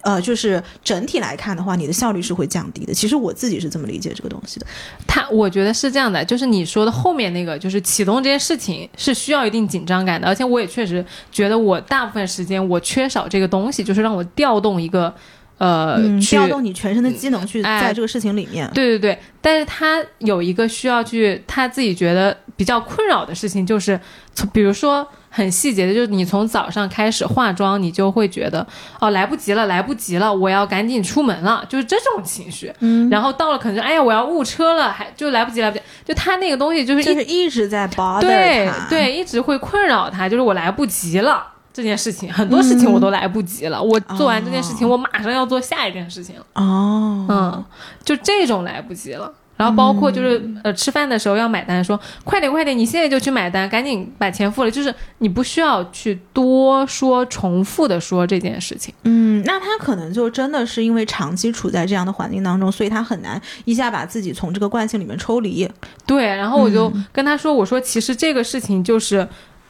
[0.03, 2.94] 呃，就是整体来看的话，你的效率是会降低的。
[2.94, 4.66] 其实我自己是这么理解这个东西的。
[5.07, 15.12] 他我觉得是这样的，就是你说的后面那个，就是启动这件事情是需要一定紧张感的，而且我也确实觉得我大部分时间我缺少这个东西，就是让我调动一个
[15.59, 18.70] 呃、嗯，调动你全身的机能去哎在这个事情里面。
[18.74, 23.99] 对对对，但是他有一个需要去他自己觉得比较困扰的事情，就是
[24.34, 25.07] 从比如说
[25.37, 28.66] 很细节的，就是你从早上开始化妆，你就会觉得
[28.99, 32.72] 哦来不及了，来不及了，我要赶紧出门了，就是这种情绪。
[32.80, 38.70] 嗯，然后到了可能就哎呀我要误车了，还就来不及来不及，就他那个东西就是一就是一直在 bother 对。
[38.89, 41.49] 对，一直会困扰他，就是我来不及了。
[41.74, 46.43] 这件事情很多事情我都来不及了，我做完这件事情，我马上要做下一件事情了。
[46.55, 47.64] 哦，嗯，
[48.03, 49.30] 就这种来不及了。
[49.57, 54.70] 然后包括就是、呃吃饭的时候要买单，说快点快点，你现在就去买单，赶紧把钱付了。
[54.70, 58.94] 就是你不需要去多说重复的说这件事情。
[59.04, 65.68] 嗯，那他可能就真的是因为长期处在这样的环境当中，所以他很难一下把自己从这个惯性里面抽离。
[66.07, 69.26] 对，然后我就跟他说，我说其实这个事情就是。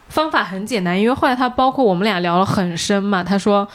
[0.09, 3.67] 方法很简单，因为后来他包括我们俩聊了很深嘛，他说。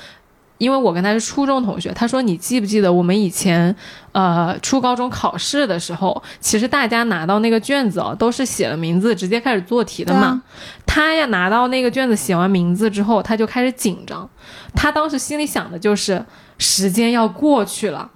[0.63, 3.75] 因为我跟他是初中同学，他说你记不记得我们以前，
[4.13, 10.41] 呃，初高中考试的时候，其实大家拿到那个卷子哦，都是写了名字直接开始做题的嘛。
[10.87, 14.31] 他呀拿到那个卷子写完名字之后，他就开始紧张，
[14.73, 16.25] 他当时心里想的就是
[16.59, 18.09] 时间要过去了。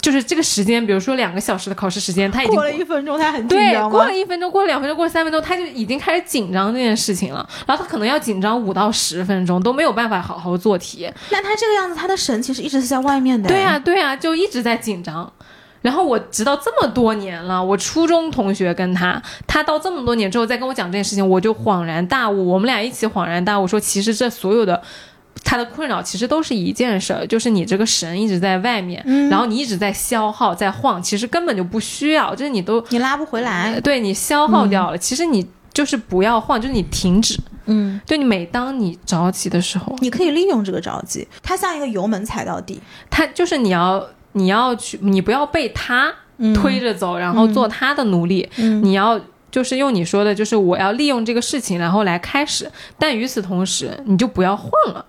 [0.00, 7.46] 就是这个时间，比如说两个小时的考试时间，他已经过了一分钟，他很紧张对过了一分钟，过了两分钟，过了三分钟，他就已经开始紧张这件事情了。
[7.66, 11.10] 然后他可能要紧张五到十分钟，都没有办法好好做题。
[11.30, 13.48] 那他这个样子，他的神其实一直是在外面的。
[13.48, 15.32] 对呀，对呀，就一直在紧张。
[15.82, 22.48] 然后我直到这么多年了，我初中同学跟他，他到这么多年之后再跟我讲这件事情，我就恍然大悟。
[22.48, 24.80] 我们俩一起恍然大悟，说其实这所有的。
[25.44, 42.80] 他的困扰其实都是一件事儿，就是你这个神一直在外面，然后你一直在消耗，在晃，其实根本就不需要，就是你都你拉不回来，对你消耗掉了，其实你就是不要晃，就是你停止，嗯，就你每当你着急的时候，你可以利用这个着急，它像一个油门踩到底，
[43.10, 46.12] 它就是你要你要去，你不要被它
[46.54, 48.48] 推着走，然后做它的奴隶，
[48.82, 55.04] 你要就是用你说的，就是我要利用这个事情，然后来开始，但与此同时，你就不要晃了。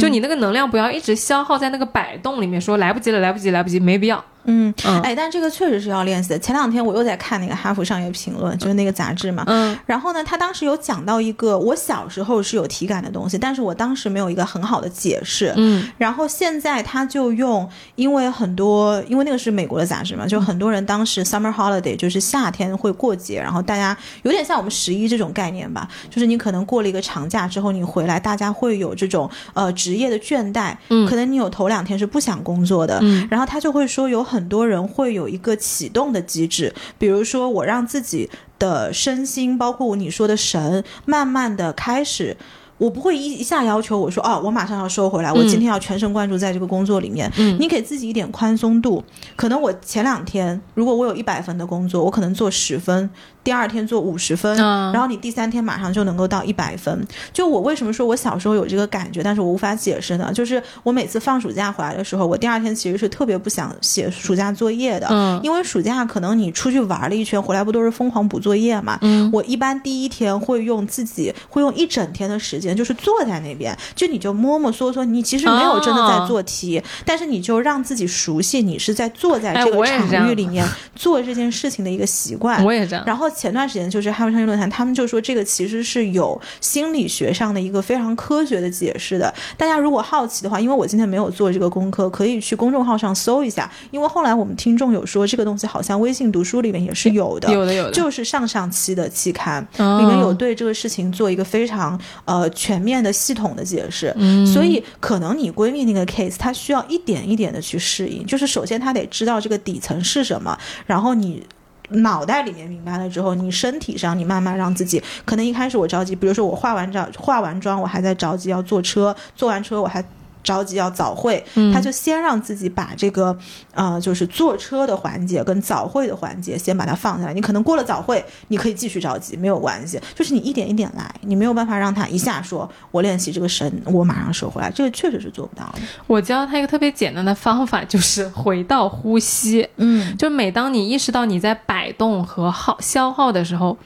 [0.00, 4.22] 就你那个能量不要一直消耗在那个摆动里面，说来不及了，来不及，来不及，没必要。
[4.46, 6.38] 嗯，哎，但这个确实是要练习的。
[6.38, 9.44] 前两天我又在看那个《哈佛商业评论》，就是那个杂志嘛。
[9.46, 9.76] 嗯。
[9.86, 15.52] 然后呢，他当时有讲到一个我小时候是有体感的东西，但是我当时没有一个很好的解释。
[15.56, 15.88] 嗯。
[15.98, 30.74] 然后现在他就用，因为很多，因为那个是美国的杂志嘛，就很多人当时 summer holiday 就是夏天会过节，然后大家有点像我们十一这种概念吧，就是你可能过了一个长假之后你回来，大家会有这种呃职业的倦怠。
[30.88, 31.06] 嗯。
[31.06, 32.98] 可能你有头两天是不想工作的。
[33.02, 33.26] 嗯。
[33.30, 35.16] 然后他就会说有很多人会。
[35.16, 42.36] 有一个启动的机制，比如说我让自己的身心，包括你说的神，慢慢的开始，
[42.76, 47.32] 我不会一一下要求我说，哦，我马上要收回来，我今天要全神贯注在这个工作里面。
[47.38, 49.02] 嗯，你给自己一点宽松度，
[49.36, 53.08] 可能我前两天如果我有一百分的工作，我可能做十分。
[53.46, 57.06] 第二天做五十分，然后你第三天马上就能够到一百分。
[57.32, 60.32] 就我为什么说我小时候有这个感觉，但是我无法解释呢？
[60.34, 68.98] 就是我每次放暑假回来的时候，我第二天其实是特别不想写暑假作业的，嗯，因为暑假可能你出去玩了一圈回来，不都是疯狂补作业嘛？
[69.02, 80.66] 嗯，我一般第一天会用自己会用一整天的时间，就是坐在那边，就你就摸摸索索，你其实没有真的在做题，但是你就让自己熟悉你是在坐在这个场域里面
[80.96, 82.64] 做这件事情的一个习惯。
[82.64, 83.30] 我也这样，然后。
[83.36, 89.32] 前段时间就是哈佛商业论坛，他们就说这个其实是有心理学上的一个非常科学的解释的。
[89.56, 93.70] 大家如果好奇的话，因为我今天没有做这个功课，可以去公众号上搜一下。
[93.90, 104.14] 因为后来我们听众有说这个东西好像微信读书里面也是有的，有的有的，就是上上期的期刊里面有对这个事情做一个非常呃全面的系统的解释。
[104.46, 110.56] 所以可能你闺蜜那个 case，她需要一点一点的去适应，就是首先她得知道这个底层是什么，
[110.86, 111.42] 然后你。
[111.90, 120.04] 脑袋里面明白了之后，你身体上你慢慢让自己，可能一开始我着急，比如说我化完妆化完妆，我还在着急要坐车，坐完车我还。
[120.46, 121.44] 着急要早会，
[121.74, 123.36] 他就先让自己把这个，
[123.74, 127.34] 呃，就是坐车的环节跟早会的环节先把它放下来。
[127.34, 130.00] 你可能过了早会，你可以继续着急，没有关系。
[130.14, 135.80] 就是你一点一点来，你没有办法让他一下说，我练习这个神，我马上收回来，这个确实是做不到的。
[136.06, 139.68] 我教他一个特别简单的方法，就是回到呼吸。
[139.78, 143.76] 嗯，就每当你意识到你在摆动和耗消耗的时候，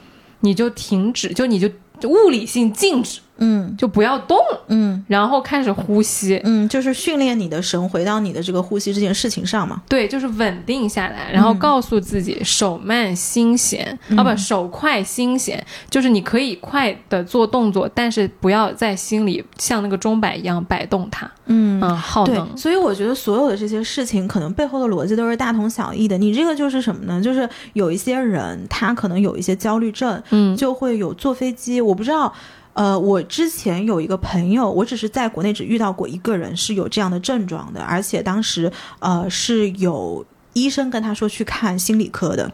[0.41, 1.67] 你就停止，就你就
[2.07, 3.19] 物理性静止。
[3.43, 4.37] 嗯，就不要动，
[4.67, 9.81] 嗯，然后开始呼吸，嗯，就是训练你的神回到你的这个呼吸这件事情上嘛。
[9.89, 22.55] 对，就是稳定下来，然后告诉自己手慢心闲，啊不，手快心闲，就是你可以快的做动作，但是不要在心里像那个钟摆一样摆动它，嗯嗯，耗能。
[22.55, 26.15] 所以我觉得所有的这些事情，可能背后的逻辑都是大同小异的。
[26.15, 27.19] 你这个就是什么呢？
[27.19, 32.31] 就是有一些人他可能有一些焦虑症，嗯，就会有坐飞机，我不知道。
[32.73, 42.51] 呃，我之前有一个朋友，我只是在国内只遇到过一个人是有这样的症状的，而且当时呃是有医生跟他说去看心理科的。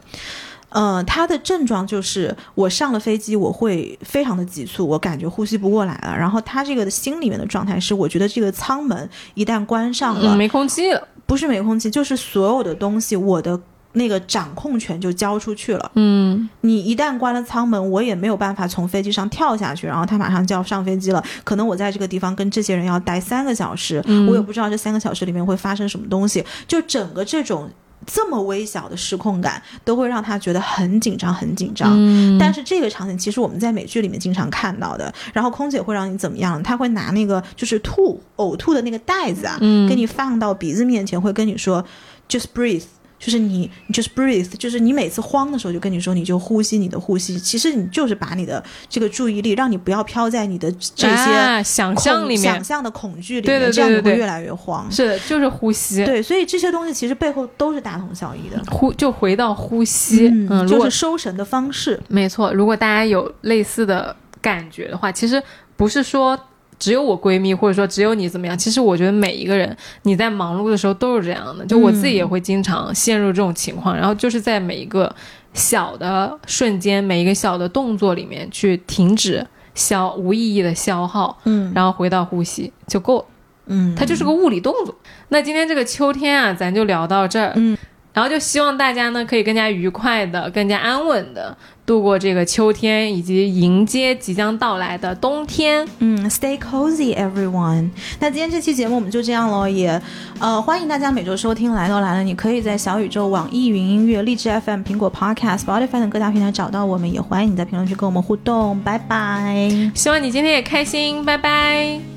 [0.69, 6.15] 呃，他的症状就是我上了飞机，我会非常的急促，我感觉呼吸不过来了。
[6.17, 13.59] 然后他这个的心里面的状态是，我觉得这个舱门一旦关上了，没空气了，不是没空气，就是所有的东西我的。
[13.97, 15.91] 那个掌控权就交出去了。
[15.95, 19.85] 嗯，你一旦关了舱门，我也没有办法从飞机上跳下去。
[19.85, 26.43] 然后他马上就要上飞机了，可能我在这个地方跟这些人要待三个小时，我也不知道这三个小时里面会发生什么东西。
[26.67, 27.69] 就整个这种
[28.05, 31.93] 这么微小的失控感都会让他觉得很紧张，很紧张。
[31.97, 35.13] 嗯但是这个场景其实我们在美剧里面经常看到的。
[35.33, 36.61] 然后空姐会让你怎么样？
[36.61, 41.83] 她会拿那个就是吐呕吐的那个袋子啊，嗯给你放到鼻子面前，会跟你说
[42.29, 42.83] just breathe。
[43.19, 47.39] 就是你，你 just breathe，就是你每次慌的时候就跟你说，你就呼吸你的呼吸。
[47.39, 54.89] 其实你就是把你的这个注意力，让你不要飘在你的这些啊想象里面想象的恐惧里面，对对对这样你会越来越慌。
[54.91, 58.61] 是的，就是呼吸，对，所以这些东西其实背后都是大同小异的。
[58.71, 61.99] 呼就回到呼吸，嗯，嗯，就是收神的方式。
[62.07, 65.41] 没错，如果大家有类似的感觉的话，其实
[65.75, 66.39] 不是说
[66.79, 68.57] 只有我闺蜜，或者说只有你怎么样。
[68.57, 75.13] 其实我觉得每一个人你在忙碌的时候都是这样的，就我自己也会经常陷入这种情况，然后就是在每一个
[75.53, 83.25] 小的瞬间，每一个小的动作里面去停止消无意义的消耗，嗯然后回到呼吸就够了。
[83.67, 84.95] 嗯，它就是个物理动作。
[85.29, 87.51] 那今天这个秋天啊，咱就聊到这儿。
[87.55, 87.77] 嗯，
[88.13, 91.55] 然后就希望大家呢可以更加愉快的、更加安稳的
[91.87, 95.87] 度过这个秋天，以及迎接即将到来的冬天。
[95.99, 97.89] 嗯，Stay cozy, everyone。
[98.19, 99.99] 那今天这期节目我们就这样喽，也
[100.39, 108.77] 呃欢迎大家每周收听《来都来了》，你可以在小宇宙、网易云音乐、荔枝 FM、苹果 Podcast、Spotify 等各大平台找到我们，也欢迎你在评论区跟我们互动。
[108.81, 109.69] 拜拜。
[109.95, 112.16] 希望你今天也开心，拜拜。